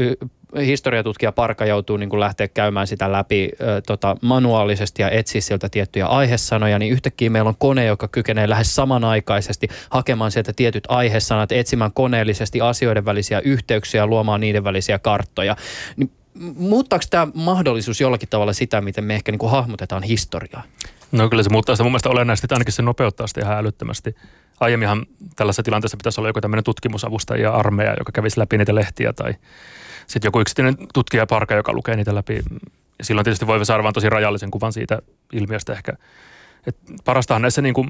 [0.61, 5.68] historiatutkija Parka joutuu niin kuin lähteä käymään sitä läpi ö, tota, manuaalisesti ja etsiä sieltä
[5.68, 11.53] tiettyjä aihesanoja, niin yhtäkkiä meillä on kone, joka kykenee lähes samanaikaisesti hakemaan sieltä tietyt aihesanat,
[11.53, 15.57] etsimään koneellisesti asioiden välisiä yhteyksiä luomaan niiden välisiä karttoja.
[15.97, 16.11] Niin
[16.57, 20.62] muuttaako tämä mahdollisuus jollakin tavalla sitä, miten me ehkä niin kuin hahmotetaan historiaa?
[21.12, 24.14] No kyllä se muuttaa sitä mun mielestä olennaisesti, että ainakin se nopeuttaa sitä ihan älyttömästi.
[24.60, 25.06] Aiemminhan
[25.36, 29.34] tällaisessa tilanteessa pitäisi olla joku tämmöinen tutkimusavustaja armeija, joka kävisi läpi niitä lehtiä tai
[30.06, 32.34] sitten joku yksityinen tutkijaparka, joka lukee niitä läpi.
[32.98, 34.98] Ja silloin tietysti voi saada vain tosi rajallisen kuvan siitä
[35.32, 35.92] ilmiöstä ehkä.
[36.66, 37.88] Et parastahan näissä niin kuin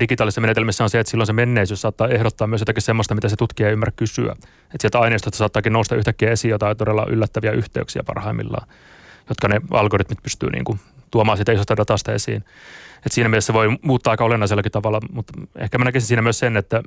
[0.00, 3.36] digitaalisissa menetelmissä on se, että silloin se menneisyys saattaa ehdottaa myös jotakin sellaista, mitä se
[3.36, 4.32] tutkija ei ymmärrä kysyä.
[4.32, 8.68] Että sieltä aineistosta saattaakin nousta yhtäkkiä esiin jotain todella yllättäviä yhteyksiä parhaimmillaan,
[9.28, 10.80] jotka ne algoritmit pystyy niin kuin
[11.16, 12.44] tuomaan sitä isosta datasta esiin.
[13.06, 16.38] Et siinä mielessä se voi muuttaa aika olennaisellakin tavalla, mutta ehkä mä näkisin siinä myös
[16.38, 16.82] sen, että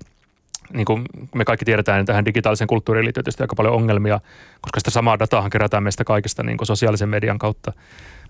[0.74, 1.06] niin kuin
[1.36, 4.20] me kaikki tiedetään, niin tähän digitaaliseen kulttuuriin liittyy tietysti aika paljon ongelmia,
[4.62, 7.74] koska sitä samaa datahan kerätään meistä kaikista niin kuin sosiaalisen median kautta.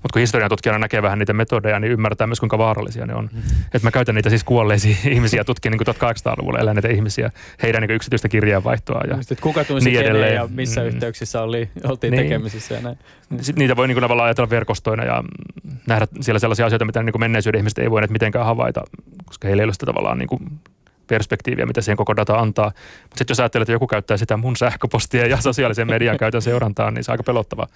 [0.04, 3.30] Mutta kun historian tutkijana näkee vähän niitä metodeja, niin ymmärtää myös kuinka vaarallisia ne on.
[3.34, 3.42] Mm.
[3.74, 7.32] Et mä käytän niitä siis kuolleisiin ihmisiä, tutkin niin 1800-luvulla eläneitä ihmisiä,
[7.64, 10.36] heidän niin yksityistä kirjeenvaihtoa ja Just, kuka tunsi niin edelleen.
[10.36, 10.88] ja missä mm.
[10.88, 12.24] yhteyksissä oli, oltiin niin.
[12.24, 12.98] tekemisissä ja näin.
[13.42, 15.24] Sitten niitä voi niin kuin tavallaan ajatella verkostoina ja
[15.88, 18.82] nähdä siellä sellaisia asioita, mitä niin kuin menneisyyden ihmiset ei voineet mitenkään havaita,
[19.26, 20.40] koska heillä ei ole sitä tavallaan niin kuin
[21.10, 22.72] perspektiiviä, mitä siihen koko data antaa.
[23.04, 26.92] Mutta sitten jos ajattelee, että joku käyttää sitä mun sähköpostia ja sosiaalisen median käytön seurantaa,
[26.92, 27.68] niin se on aika pelottava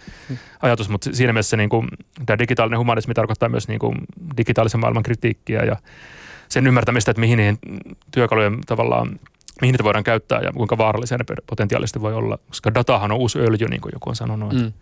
[0.62, 0.90] ajatus.
[0.90, 1.88] Mutta siinä mielessä niin kuin,
[2.26, 3.96] tämä digitaalinen humanismi tarkoittaa myös niin kuin,
[4.38, 5.76] digitaalisen maailman kritiikkiä ja
[6.50, 7.58] sen ymmärtämistä, että mihin niihin
[8.12, 9.20] työkalujen tavallaan
[9.62, 12.38] mihin niitä voidaan käyttää ja kuinka vaarallisia ne potentiaalisesti voi olla.
[12.48, 14.54] Koska datahan on uusi öljy, niin kuin joku on sanonut.
[14.54, 14.74] Mm.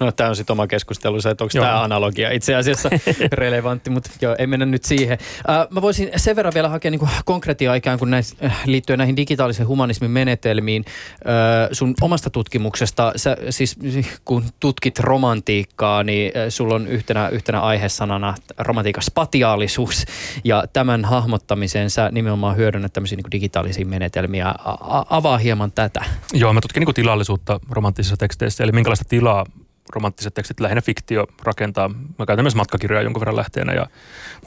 [0.00, 2.90] No tämä on sitten oma keskustelu, että onko tämä analogia itse asiassa
[3.32, 5.18] relevantti, mutta joo, ei mennä nyt siihen.
[5.50, 9.16] Äh, mä voisin sen verran vielä hakea niin konkretiaa ikään kuin näis, äh, liittyen näihin
[9.16, 10.84] digitaalisen humanismin menetelmiin.
[10.86, 13.78] Äh, sun omasta tutkimuksesta, sä, siis
[14.24, 20.04] kun tutkit romantiikkaa, niin äh, sulla on yhtenä, yhtenä aihesanana romantiikan spatiaalisuus
[20.44, 24.48] ja tämän hahmottamiseen sä nimenomaan hyödynnät tämmöisiä niin digitaalisia menetelmiä.
[24.48, 26.04] A- avaa hieman tätä.
[26.32, 29.46] Joo, mä tutkin niin tilallisuutta romanttisissa teksteissä, eli minkälaista tilaa
[29.94, 31.88] romanttiset tekstit, lähinnä fiktio rakentaa.
[32.18, 33.86] Mä käytän myös matkakirjoja jonkun verran lähteenä ja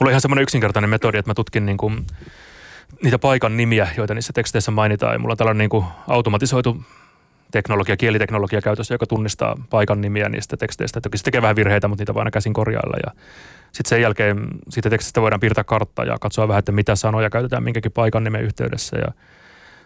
[0.00, 2.06] mulla on ihan semmoinen yksinkertainen metodi, että mä tutkin niin kuin
[3.02, 5.12] niitä paikan nimiä, joita niissä teksteissä mainitaan.
[5.12, 6.82] Ja mulla on tällainen niin kuin automatisoitu
[7.50, 11.00] teknologia, kieliteknologia käytössä, joka tunnistaa paikan nimiä niistä teksteistä.
[11.00, 12.96] Toki se tekee vähän virheitä, mutta niitä voi aina käsin korjailla.
[13.06, 13.12] Ja
[13.72, 17.62] sitten sen jälkeen siitä tekstistä voidaan piirtää kartta ja katsoa vähän, että mitä sanoja käytetään
[17.62, 18.96] minkäkin paikan nimen yhteydessä.
[18.96, 19.12] Ja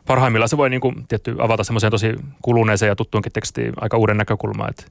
[0.07, 4.17] parhaimmillaan se voi niin kuin, tietty, avata semmoiseen tosi kuluneeseen ja tuttuunkin tekstiin aika uuden
[4.17, 4.71] näkökulman.
[4.71, 4.85] Että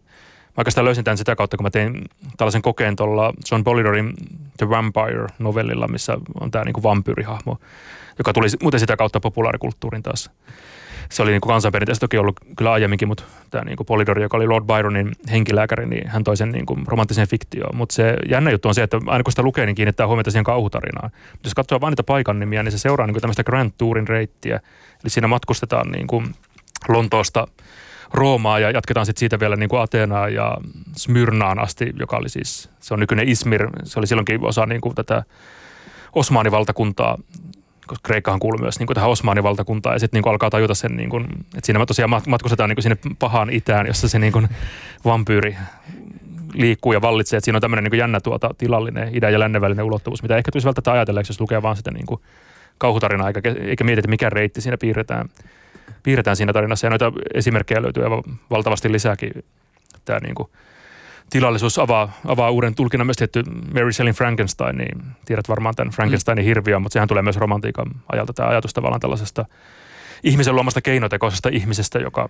[0.58, 2.02] Mä oikeastaan löysin tämän sitä kautta, kun mä tein
[2.38, 4.14] tällaisen kokeen tuolla John Polidorin
[4.58, 7.58] The Vampire-novellilla, missä on tämä niin vampyyrihahmo,
[8.18, 10.30] joka tuli muuten sitä kautta populaarikulttuurin taas.
[11.10, 14.66] Se oli niin kansanperinteessä toki ollut kyllä aiemminkin, mutta tämä niin Polidori, joka oli Lord
[14.66, 17.76] Byronin henkilääkäri, niin hän toi sen niin kuin romanttiseen fiktioon.
[17.76, 20.44] Mutta se jännä juttu on se, että aina kun sitä lukee, niin kiinnittää huomiota siihen
[20.44, 21.12] kauhutarinaan.
[21.44, 24.56] Jos katsoo vain niitä paikan nimiä, niin se seuraa niin kuin tämmöistä Grand Tourin reittiä.
[25.04, 26.36] Eli siinä matkustetaan niin kuin
[26.88, 27.48] Lontoosta–
[28.16, 30.58] Roomaa ja jatketaan sitten siitä vielä niin kuin Ateenaan ja
[30.98, 34.96] Smyrnaan asti, joka oli siis, se on nykyinen Izmir, se oli silloinkin osa niin kuin
[34.96, 35.24] tätä
[36.14, 37.18] Osmaanivaltakuntaa,
[37.88, 39.96] koska Kreikkahan kuuluu myös niin kuin tähän Osmaanivaltakuntaan.
[39.96, 42.98] Ja sitten niin alkaa tajuta sen, niin kuin, että siinä tosiaan matkustetaan niin kuin sinne
[43.20, 44.48] pahaan itään, jossa se niin kuin
[45.06, 45.58] vampyyri
[46.54, 49.86] liikkuu ja vallitsee, että siinä on tämmöinen niin jännä tuota, tilallinen idän ja lännen välinen
[49.86, 52.22] ulottuvuus, mitä ehkä tulisi välttämättä ajatelleeksi, jos lukee vaan sitä niin kuin
[52.78, 55.30] kauhutarinaa, eikä, eikä mietitä, mikä reitti siinä piirretään
[56.06, 56.88] piirretään siinä tarinassa.
[56.88, 58.04] Ja noita esimerkkejä löytyy
[58.50, 59.32] valtavasti lisääkin.
[60.06, 60.50] Tämä niin kuin
[61.30, 63.44] tilallisuus avaa, avaa uuden tulkinnan myös tietty
[63.74, 68.34] Mary Shelley Frankenstein, niin tiedät varmaan tämän Frankensteinin hirviön, mutta sehän tulee myös romantiikan ajalta
[68.34, 69.46] tämä ajatus tavallaan tällaisesta
[70.24, 72.28] ihmisen luomasta keinotekoisesta ihmisestä, joka,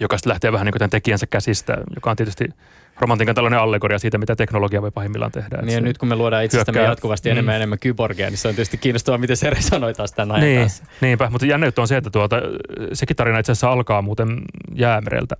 [0.00, 2.48] joka sitten lähtee vähän niin kuin tämän tekijänsä käsistä, joka on tietysti
[2.98, 5.62] romantiikan tällainen allegoria siitä, mitä teknologia voi pahimmillaan tehdä.
[5.62, 6.92] Niin ja nyt kun me luodaan itsestämme hyökkää.
[6.92, 7.32] jatkuvasti mm.
[7.32, 10.46] enemmän ja enemmän kyborgia, niin se on tietysti kiinnostavaa, miten se resonoi taas tämän ajan
[10.46, 10.84] niin, kanssa.
[11.00, 12.36] Niinpä, mutta jännä on se, että tuota,
[12.92, 14.42] sekin tarina itse asiassa alkaa muuten
[14.74, 15.36] jäämereltä.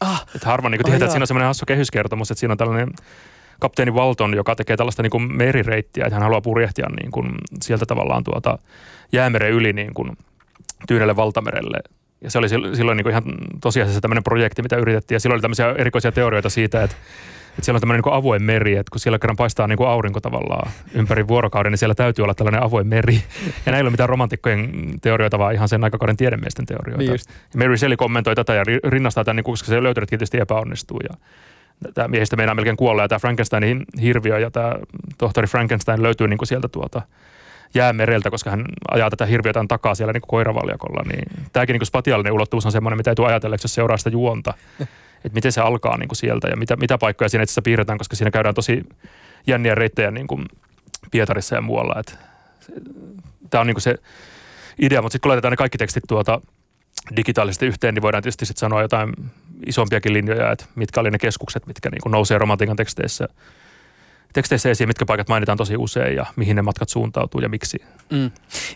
[0.00, 2.88] Ah, että harvoin niin tietää, että siinä on semmoinen hassu kehyskertomus, että siinä on tällainen
[3.60, 7.30] kapteeni Walton, joka tekee tällaista niin kuin merireittiä, että hän haluaa purjehtia niin kuin
[7.62, 8.58] sieltä tavallaan tuota
[9.12, 10.16] jäämeren yli niin kuin
[10.86, 11.78] Tyynelle valtamerelle
[12.24, 13.24] ja se oli silloin niin kuin ihan
[13.60, 15.16] tosiasiassa tämmöinen projekti, mitä yritettiin.
[15.16, 16.96] Ja silloin oli tämmöisiä erikoisia teorioita siitä, että,
[17.48, 20.20] että siellä on tämmöinen niin avoin meri, että kun siellä kerran paistaa niin kuin aurinko
[20.20, 23.14] tavallaan ympäri vuorokauden, niin siellä täytyy olla tällainen avoin meri.
[23.14, 24.70] Ja näillä ei ole mitään romantikkojen
[25.02, 27.12] teorioita, vaan ihan sen aikakauden tiedemiesten teorioita.
[27.54, 31.00] Niin Mary Shelley kommentoi tätä ja rinnastaa tämän, niin kuin, koska se löytynyt tietysti epäonnistuu.
[31.08, 31.16] Ja
[31.94, 34.74] tämä miehistä meinaa melkein kuolla ja tämä Frankensteinin hirviö ja tämä
[35.18, 37.02] tohtori Frankenstein löytyy niin kuin sieltä tuota
[37.74, 41.02] jäämereltä, koska hän ajaa tätä hirviötään takaa siellä niin koiravaljakolla.
[41.02, 44.10] Niin tämäkin niin kuin spatiaalinen ulottuvuus on semmoinen, mitä ei tule ajatella, jos seuraa sitä
[44.10, 44.54] juonta.
[45.24, 48.16] Että miten se alkaa niin kuin sieltä ja mitä, mitä paikkoja siinä itse piirretään, koska
[48.16, 48.86] siinä käydään tosi
[49.46, 50.44] jänniä reittejä niin kuin
[51.10, 52.02] Pietarissa ja muualla.
[53.50, 53.94] Tämä on niin kuin se
[54.78, 56.40] idea, mutta sitten kun laitetaan ne kaikki tekstit tuota
[57.16, 59.12] digitaalisesti yhteen, niin voidaan tietysti sitten sanoa jotain
[59.66, 63.28] isompiakin linjoja, että mitkä oli ne keskukset, mitkä niin kuin nousee romantiikan teksteissä
[64.34, 67.78] teksteissä esiin, mitkä paikat mainitaan tosi usein ja mihin ne matkat suuntautuu ja miksi.
[68.10, 68.30] Mm.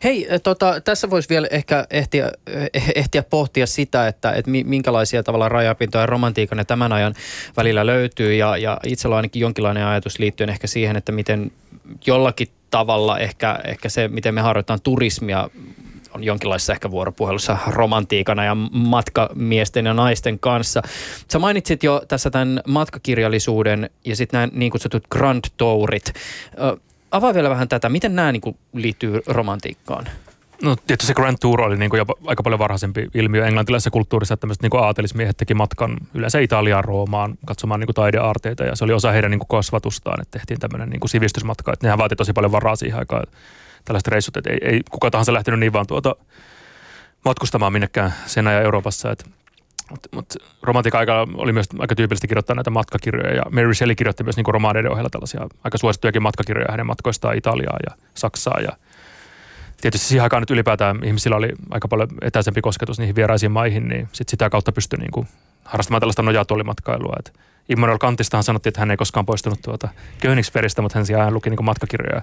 [0.04, 2.30] Hei, tota, tässä voisi vielä ehkä ehtiä,
[2.74, 7.14] eh, ehtiä pohtia sitä, että, että minkälaisia tavalla rajapintoja romantiikan ja tämän ajan
[7.56, 11.52] välillä löytyy ja, ja itsellä on ainakin jonkinlainen ajatus liittyen ehkä siihen, että miten
[12.06, 15.50] jollakin tavalla ehkä, ehkä se, miten me harjoitetaan turismia
[16.18, 20.82] on jonkinlaisessa ehkä vuoropuhelussa romantiikana ja matkamiesten ja naisten kanssa.
[21.32, 26.12] Sä mainitsit jo tässä tämän matkakirjallisuuden ja sitten nämä niin kutsutut Grand Tourit.
[27.10, 30.06] Avaa vielä vähän tätä, miten nämä niin liittyy romantiikkaan?
[30.62, 34.40] No tietysti se Grand Tour oli niin kuin aika paljon varhaisempi ilmiö englantilaisessa kulttuurissa, että
[34.40, 38.92] tämmöiset niin aatelismiehet teki matkan yleensä Italiaan, Roomaan katsomaan niin kuin taideaarteita ja se oli
[38.92, 42.32] osa heidän niin kuin kasvatustaan, että tehtiin tämmöinen niin kuin sivistysmatka, että nehän vaati tosi
[42.32, 43.26] paljon varaa siihen aikaan
[43.89, 46.16] tällaiset reissut, että ei, ei kuka tahansa lähtenyt niin vaan tuota
[47.24, 49.24] matkustamaan minnekään sen ajan Euroopassa, että
[49.91, 54.36] mutta mut romantiikan oli myös aika tyypillisesti kirjoittaa näitä matkakirjoja ja Mary Shelley kirjoitti myös
[54.36, 58.72] niinku romaaneiden ohella tällaisia aika suosittujakin matkakirjoja hänen matkoistaan Italiaan ja Saksaan ja
[59.80, 64.09] tietysti siihen aikaan nyt ylipäätään ihmisillä oli aika paljon etäisempi kosketus niihin vieraisiin maihin, niin
[64.12, 65.26] sit sitä kautta pystyi niinku
[65.64, 67.16] harrastamaan tällaista nojatuolimatkailua.
[67.18, 67.32] Et
[67.68, 69.88] Immanuel Kantistahan sanottiin, että hän ei koskaan poistunut tuota
[70.20, 72.22] Königsbergistä, mutta hän sijaan luki niinku matkakirjoja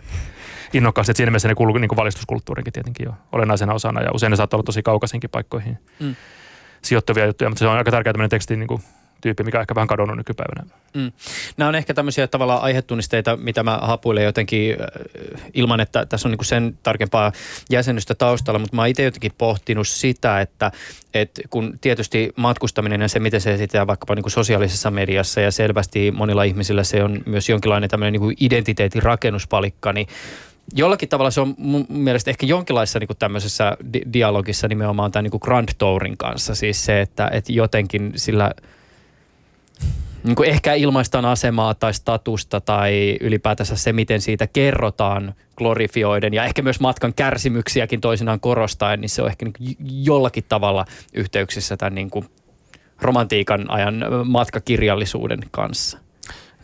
[0.73, 1.11] innokkaasti.
[1.11, 4.57] Et siinä mielessä ne kuuluu niinku valistuskulttuurinkin tietenkin jo olennaisena osana ja usein ne saattaa
[4.57, 6.15] olla tosi kaukaisinkin paikkoihin mm.
[6.81, 8.81] sijoittuvia juttuja, mutta se on aika tärkeä tämmöinen teksti niinku
[9.25, 10.63] tyyppi, mikä on ehkä vähän kadonnut nykypäivänä.
[10.93, 11.11] Mm.
[11.57, 16.31] Nämä on ehkä tämmöisiä tavallaan aihetunnisteita, mitä mä hapuilen jotenkin äh, ilman, että tässä on
[16.31, 17.31] niin sen tarkempaa
[17.69, 20.71] jäsenystä taustalla, mutta mä oon itse jotenkin pohtinut sitä, että,
[21.13, 26.11] että kun tietysti matkustaminen ja se, miten se esitetään vaikkapa niin sosiaalisessa mediassa ja selvästi
[26.11, 30.07] monilla ihmisillä se on myös jonkinlainen tämmöinen niin identiteetin rakennuspalikka, niin
[30.75, 35.39] jollakin tavalla se on mun mielestä ehkä jonkinlaisessa niin tämmöisessä di- dialogissa nimenomaan tämän niin
[35.41, 36.55] Grand Tourin kanssa.
[36.55, 38.51] Siis se, että, että jotenkin sillä–
[40.23, 46.45] niin kuin ehkä ilmaistaan asemaa tai statusta tai ylipäätänsä se, miten siitä kerrotaan glorifioiden ja
[46.45, 51.95] ehkä myös matkan kärsimyksiäkin toisinaan korostaen, niin se on ehkä niin jollakin tavalla yhteyksissä tämän
[51.95, 52.25] niin kuin
[53.01, 55.97] romantiikan ajan matkakirjallisuuden kanssa.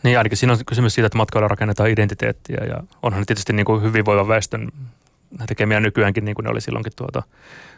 [0.02, 3.82] Niin ainakin siinä on kysymys siitä, että matkoilla rakennetaan identiteettiä ja onhan tietysti niin kuin
[3.82, 4.68] hyvinvoivan väestön
[5.46, 7.22] tekemiä nykyäänkin niin kuin ne oli silloinkin tuota,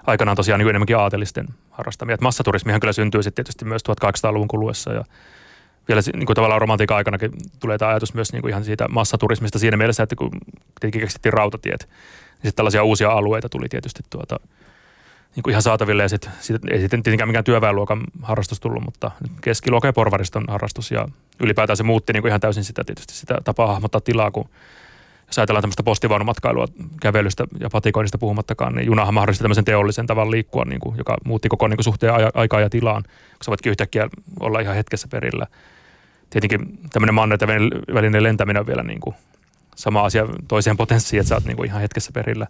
[0.07, 2.15] aikanaan tosiaan niin enemmänkin aatelisten harrastamia.
[2.15, 5.05] Että massaturismihan kyllä syntyy sitten tietysti myös 1800-luvun kuluessa ja
[5.89, 7.31] vielä niin kuin tavallaan romantiikan aikanakin
[7.61, 10.31] tulee tämä ajatus myös niin kuin ihan siitä massaturismista siinä mielessä, että kun
[10.81, 14.37] tietenkin keksittiin rautatiet, niin sitten tällaisia uusia alueita tuli tietysti tuota,
[15.37, 19.11] niin kuin ihan saataville ja sitten sit, ei sitten tietenkään mikään työväenluokan harrastus tullut, mutta
[19.41, 21.09] keskiluokan ja porvariston harrastus ja
[21.41, 24.49] ylipäätään se muutti niin kuin ihan täysin sitä tietysti sitä tapaa hahmottaa tilaa, kun
[25.27, 26.67] jos ajatellaan tämmöistä postivaunumatkailua,
[27.01, 31.49] kävelystä ja patikoinnista puhumattakaan, niin junahan mahdollisti tämmöisen teollisen tavan liikkua, niin kuin, joka muutti
[31.49, 34.09] koko niin kuin, suhteen aikaa ja tilaan, kun sä voitkin yhtäkkiä
[34.41, 35.47] olla ihan hetkessä perillä
[36.35, 37.49] tietenkin tämmöinen mannerten
[37.95, 39.17] välinen lentäminen on vielä niin kuin
[39.77, 42.47] sama asia toiseen potenssiin, että sä oot niin kuin ihan hetkessä perillä.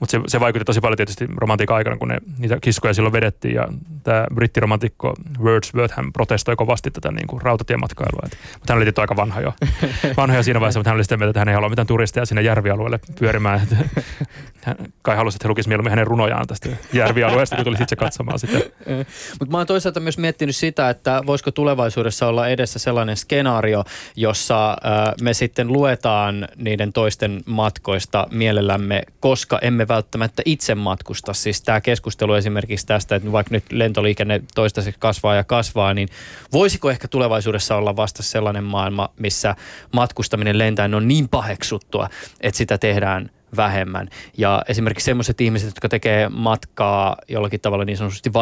[0.00, 3.54] Mutta se, se vaikutti tosi paljon tietysti romantiikan aikana, kun ne, niitä kiskoja silloin vedettiin.
[3.54, 3.68] Ja
[4.02, 8.22] tämä brittiromantikko Wordsworth, hän protestoi kovasti tätä niin kuin rautatiematkailua.
[8.22, 9.52] mutta hän oli tietysti aika vanha jo.
[10.16, 12.26] Vanha jo siinä vaiheessa, mutta hän oli sitä mieltä, että hän ei halua mitään turisteja
[12.26, 13.62] sinne järvialueelle pyörimään.
[13.62, 13.76] Että
[14.66, 18.38] hän kai halusi, että he lukisivat mieluummin hänen runojaan tästä järvialueesta, kun tuli itse katsomaan
[18.38, 18.58] sitä.
[19.38, 23.84] mutta mä oon toisaalta myös miettinyt sitä, että voisiko tulevaisuudessa olla edessä sellainen skenaario,
[24.16, 31.34] jossa äh, me sitten luetaan niiden toisten matkoista mielellämme, koska emme välttämättä itse matkusta.
[31.34, 36.08] Siis tämä keskustelu esimerkiksi tästä, että vaikka nyt lentoliikenne toistaiseksi kasvaa ja kasvaa, niin
[36.52, 39.56] voisiko ehkä tulevaisuudessa olla vasta sellainen maailma, missä
[39.92, 42.08] matkustaminen lentäen on niin paheksuttua,
[42.40, 44.08] että sitä tehdään vähemmän.
[44.38, 48.32] Ja esimerkiksi sellaiset ihmiset, jotka tekee matkaa jollakin tavalla niin sanotusti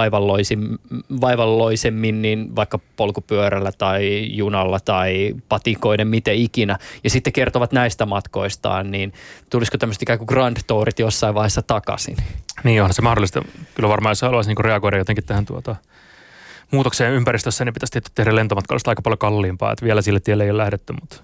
[1.21, 8.91] vaivalloisemmin, niin vaikka polkupyörällä tai junalla tai patikoiden, miten ikinä, ja sitten kertovat näistä matkoistaan,
[8.91, 9.13] niin
[9.51, 12.17] tulisiko tämmöiset ikään kuin grand tourit jossain vaiheessa takaisin?
[12.65, 13.43] Niin on se mahdollista.
[13.75, 15.77] Kyllä varmaan jos haluaisi niin reagoida jotenkin tähän tuota,
[16.71, 19.73] muutokseen ympäristössä, niin pitäisi tehdä lentomatkailusta aika paljon kalliimpaa.
[19.73, 21.17] Että vielä sille tielle ei ole lähdetty, mutta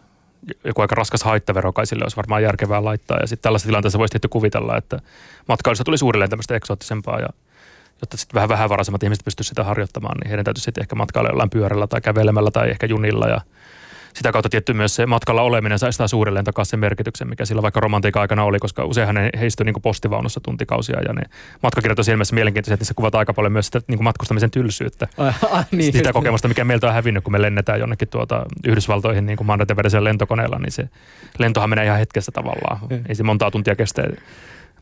[0.64, 3.18] joku aika raskas haittavero kai sille olisi varmaan järkevää laittaa.
[3.20, 4.99] Ja sitten tällaisessa tilanteessa voisi tietty kuvitella, että
[5.49, 7.28] matkailusta tulisi uudelleen tämmöistä eksoottisempaa ja
[8.01, 11.51] jotta sitten vähän vähävaraisemmat ihmiset pystyisivät sitä harjoittamaan, niin heidän täytyisi sitten ehkä matkailla jollain
[11.51, 13.41] pyörällä tai kävelemällä tai ehkä junilla ja
[14.14, 17.62] sitä kautta tietty myös se matkalla oleminen saisi taas uudelleen takaisin sen merkityksen, mikä sillä
[17.62, 21.22] vaikka romantiikan aikana oli, koska useinhan ne heistui niin postivaunussa tuntikausia ja ne
[21.62, 25.08] matkakirjat on ilmeisesti mielenkiintoisia, että niissä kuvataan aika paljon myös sitä niin matkustamisen tylsyyttä.
[25.50, 29.38] Ah, niin, sitä kokemusta, mikä meiltä on hävinnyt, kun me lennetään jonnekin tuota Yhdysvaltoihin niin
[29.44, 30.88] mandaten lentokoneella, niin se
[31.38, 32.78] lentohan menee ihan hetkessä tavallaan.
[33.08, 34.02] Ei se montaa tuntia kestä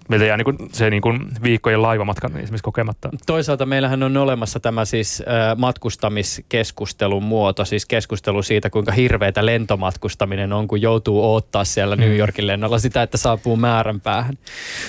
[0.08, 3.08] meiltä jää niin kuin se niin kuin viikkojen laivamatkan esimerkiksi kokematta.
[3.26, 10.52] Toisaalta meillähän on olemassa tämä siis äh, matkustamiskeskustelun muoto, siis keskustelu siitä, kuinka hirveätä lentomatkustaminen
[10.52, 12.16] on, kun joutuu odottaa siellä New mm.
[12.16, 14.38] Yorkin lennolla sitä, että saapuu määränpäähän.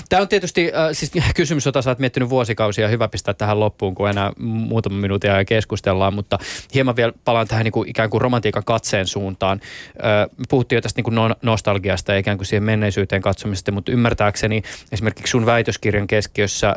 [0.09, 3.95] Tämä on tietysti äh, siis kysymys, jota sä oot miettinyt vuosikausia, hyvä pistää tähän loppuun,
[3.95, 6.38] kun enää muutama minuutin ajan keskustellaan, mutta
[6.74, 9.59] hieman vielä palaan tähän niin kuin ikään kuin romantiikan katseen suuntaan.
[10.03, 14.61] Äh, puhuttiin jo tästä niin kuin nostalgiasta ja ikään kuin siihen menneisyyteen katsomisesta, mutta ymmärtääkseni
[14.91, 16.76] esimerkiksi sun väitöskirjan keskiössä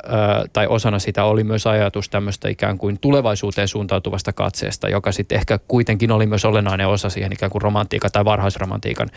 [0.53, 5.59] tai osana sitä oli myös ajatus tämmöistä ikään kuin tulevaisuuteen suuntautuvasta katseesta, joka sitten ehkä
[5.68, 9.09] kuitenkin oli myös olennainen osa siihen ikään kuin romantiikan tai varhaisromantiikan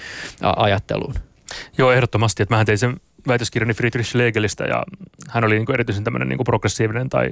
[0.41, 1.13] ajatteluun.
[1.77, 2.43] Joo, ehdottomasti.
[2.43, 2.95] Että mähän tein sen
[3.27, 4.83] väitöskirjani Friedrich Schlegelistä ja
[5.29, 7.29] hän oli niin kuin erityisen tämmöinen niin kuin progressiivinen tai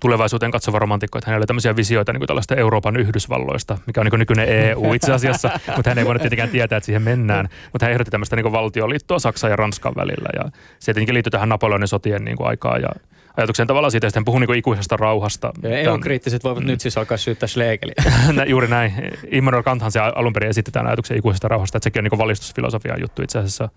[0.00, 4.04] tulevaisuuteen katsova romantikko, että hänellä oli tämmöisiä visioita niin kuin tällaista Euroopan Yhdysvalloista, mikä on
[4.04, 7.48] niin kuin nykyinen EU itse asiassa, mutta hän ei voinut tietenkään tietää, että siihen mennään.
[7.72, 11.30] Mutta hän ehdotti tämmöistä niin kuin valtioliittoa Saksan ja Ranskan välillä ja se tietenkin liittyy
[11.30, 12.88] tähän Napoleonin sotien niin kuin aikaan ja
[13.36, 15.52] ajatuksen tavallaan siitä, että hän puhuu niin ikuisesta rauhasta.
[15.62, 16.66] EU-kriittiset voivat mm.
[16.66, 17.94] nyt siis alkaa syyttää Schlegeliä.
[18.46, 18.92] Juuri näin.
[19.30, 23.22] Immanuel Kanthan se alun perin esitetään ajatuksen ikuisesta rauhasta, että sekin on niin valistusfilosofian juttu
[23.22, 23.68] itse asiassa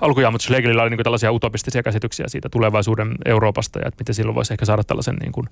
[0.00, 4.34] alkujaan, mutta Schlegelillä oli niin tällaisia utopistisia käsityksiä siitä tulevaisuuden Euroopasta ja että miten silloin
[4.34, 5.46] voisi ehkä saada tällaisen niin kuin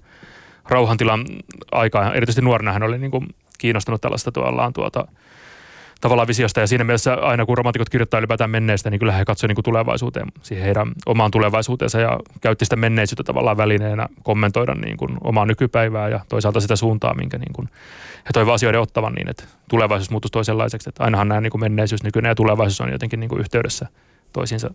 [0.68, 1.24] rauhantilan
[1.72, 2.14] aikaa.
[2.14, 3.28] Erityisesti nuorena hän oli niin kuin
[3.58, 5.06] kiinnostunut tällaista tuollaan tuota,
[6.02, 6.60] tavallaan visiosta.
[6.60, 10.26] Ja siinä mielessä aina kun romantikot kirjoittaa ylipäätään menneistä, niin kyllä he katsoivat niin tulevaisuuteen,
[10.42, 16.08] siihen heidän omaan tulevaisuuteensa ja käytti sitä menneisyyttä tavallaan välineenä kommentoida niin kuin omaa nykypäivää
[16.08, 17.68] ja toisaalta sitä suuntaa, minkä niin kuin
[18.24, 20.88] he toivovat asioiden ottavan niin, että tulevaisuus muuttuisi toisenlaiseksi.
[20.88, 23.86] Että ainahan nämä niin kuin menneisyys, nykyinen ja tulevaisuus on jotenkin niin kuin yhteydessä
[24.32, 24.74] toisiinsa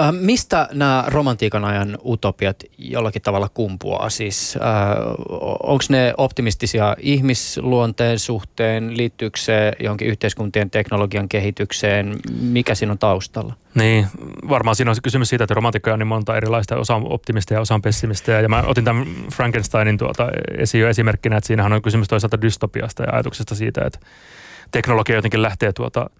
[0.00, 4.10] Äh, mistä nämä romantiikan ajan utopiat jollakin tavalla kumpuaa?
[4.10, 4.62] Siis äh,
[5.62, 8.96] onko ne optimistisia ihmisluonteen suhteen?
[8.96, 12.16] Liittyykö se johonkin yhteiskuntien teknologian kehitykseen?
[12.40, 13.54] Mikä siinä on taustalla?
[13.74, 14.06] Niin,
[14.48, 17.62] varmaan siinä on kysymys siitä, että romantikkoja on niin monta erilaista, osa on optimisteja ja
[17.62, 18.40] osa on pessimistejä.
[18.40, 23.02] Ja mä otin tämän Frankensteinin tuota esiin jo esimerkkinä, että siinähän on kysymys toisaalta dystopiasta
[23.02, 23.98] ja ajatuksesta siitä, että
[24.70, 26.10] teknologia jotenkin lähtee tuota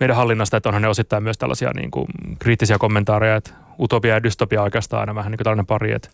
[0.00, 2.06] meidän hallinnasta, että onhan ne osittain myös tällaisia niin kuin
[2.38, 6.08] kriittisiä kommentaareja, että utopia ja dystopia oikeastaan aina vähän niin kuin tällainen pari, että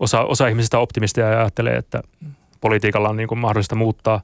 [0.00, 2.02] osa, osa ihmisistä optimistia ja ajattelee, että
[2.60, 4.20] politiikalla on niin kuin mahdollista muuttaa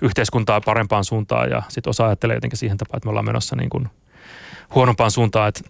[0.00, 3.70] yhteiskuntaa parempaan suuntaan ja sitten osa ajattelee jotenkin siihen tapaan, että me ollaan menossa niin
[3.70, 3.88] kuin
[4.74, 5.60] huonompaan suuntaan, että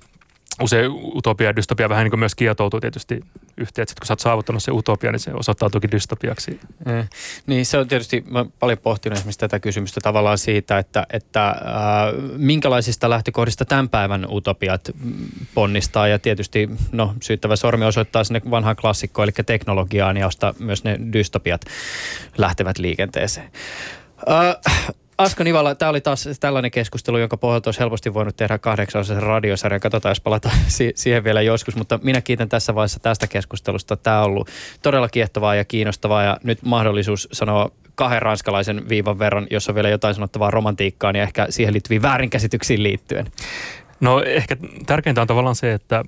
[0.60, 3.20] usein utopia ja dystopia vähän niin kuin myös kietoutuu tietysti
[3.56, 6.60] yhteen, että kun sä oot saavuttanut se utopia, niin se osoittautuukin dystopiaksi.
[6.86, 7.08] Mm.
[7.46, 11.56] Niin se on tietysti, mä paljon pohtinut esimerkiksi tätä kysymystä tavallaan siitä, että, että äh,
[12.36, 14.90] minkälaisista lähtökohdista tämän päivän utopiat
[15.54, 20.98] ponnistaa ja tietysti no syyttävä sormi osoittaa sinne vanhaan klassikkoon, eli teknologiaan, josta myös ne
[21.12, 21.60] dystopiat
[22.38, 23.50] lähtevät liikenteeseen.
[24.30, 29.22] Äh, Asko Nivala, tämä oli taas tällainen keskustelu, jonka pohjalta olisi helposti voinut tehdä kahdeksanosaisen
[29.22, 29.80] radiosarjan.
[29.80, 31.76] Katsotaan, jos palata si- siihen vielä joskus.
[31.76, 33.96] Mutta minä kiitän tässä vaiheessa tästä keskustelusta.
[33.96, 34.48] Tämä on ollut
[34.82, 39.88] todella kiehtovaa ja kiinnostavaa ja nyt mahdollisuus sanoa kahden ranskalaisen viivan verran, jos on vielä
[39.88, 43.26] jotain sanottavaa romantiikkaan ja ehkä siihen liittyviin väärinkäsityksiin liittyen.
[44.00, 44.56] No ehkä
[44.86, 46.04] tärkeintä on tavallaan se, että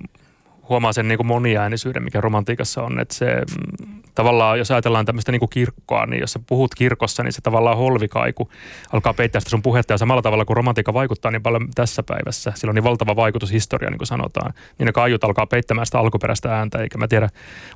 [0.69, 2.99] huomaa sen niin kuin moniäänisyyden, mikä romantiikassa on.
[2.99, 7.23] Että se mm, tavallaan, jos ajatellaan tämmöistä niin kuin kirkkoa, niin jos sä puhut kirkossa,
[7.23, 8.49] niin se tavallaan holvikaiku
[8.93, 9.93] alkaa peittää sitä sun puhetta.
[9.93, 13.51] Ja samalla tavalla, kun romantiikka vaikuttaa niin paljon tässä päivässä, sillä on niin valtava vaikutus
[13.51, 16.77] historiaan, niin kuin sanotaan, niin ne kaiut alkaa peittämään sitä alkuperäistä ääntä.
[16.77, 17.29] Eikä mä tiedä,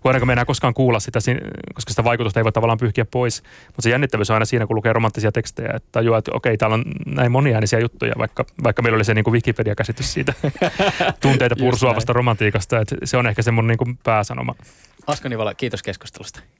[0.03, 1.19] voidaanko me enää koskaan kuulla sitä,
[1.73, 3.43] koska sitä vaikutusta ei voi tavallaan pyyhkiä pois.
[3.67, 6.73] Mutta se jännittävyys on aina siinä, kun lukee romanttisia tekstejä, että tajuaa, että okei, täällä
[6.73, 10.33] on näin moniäänisiä juttuja, vaikka, vaikka meillä oli se niin kuin Wikipedia-käsitys siitä
[11.21, 12.79] tunteita pursuavasta romantiikasta.
[12.79, 14.55] Että se on ehkä se mun niin kuin pääsanoma.
[15.07, 16.28] Asko Nivala, kiitos keskustelusta.
[16.31, 16.58] podcast.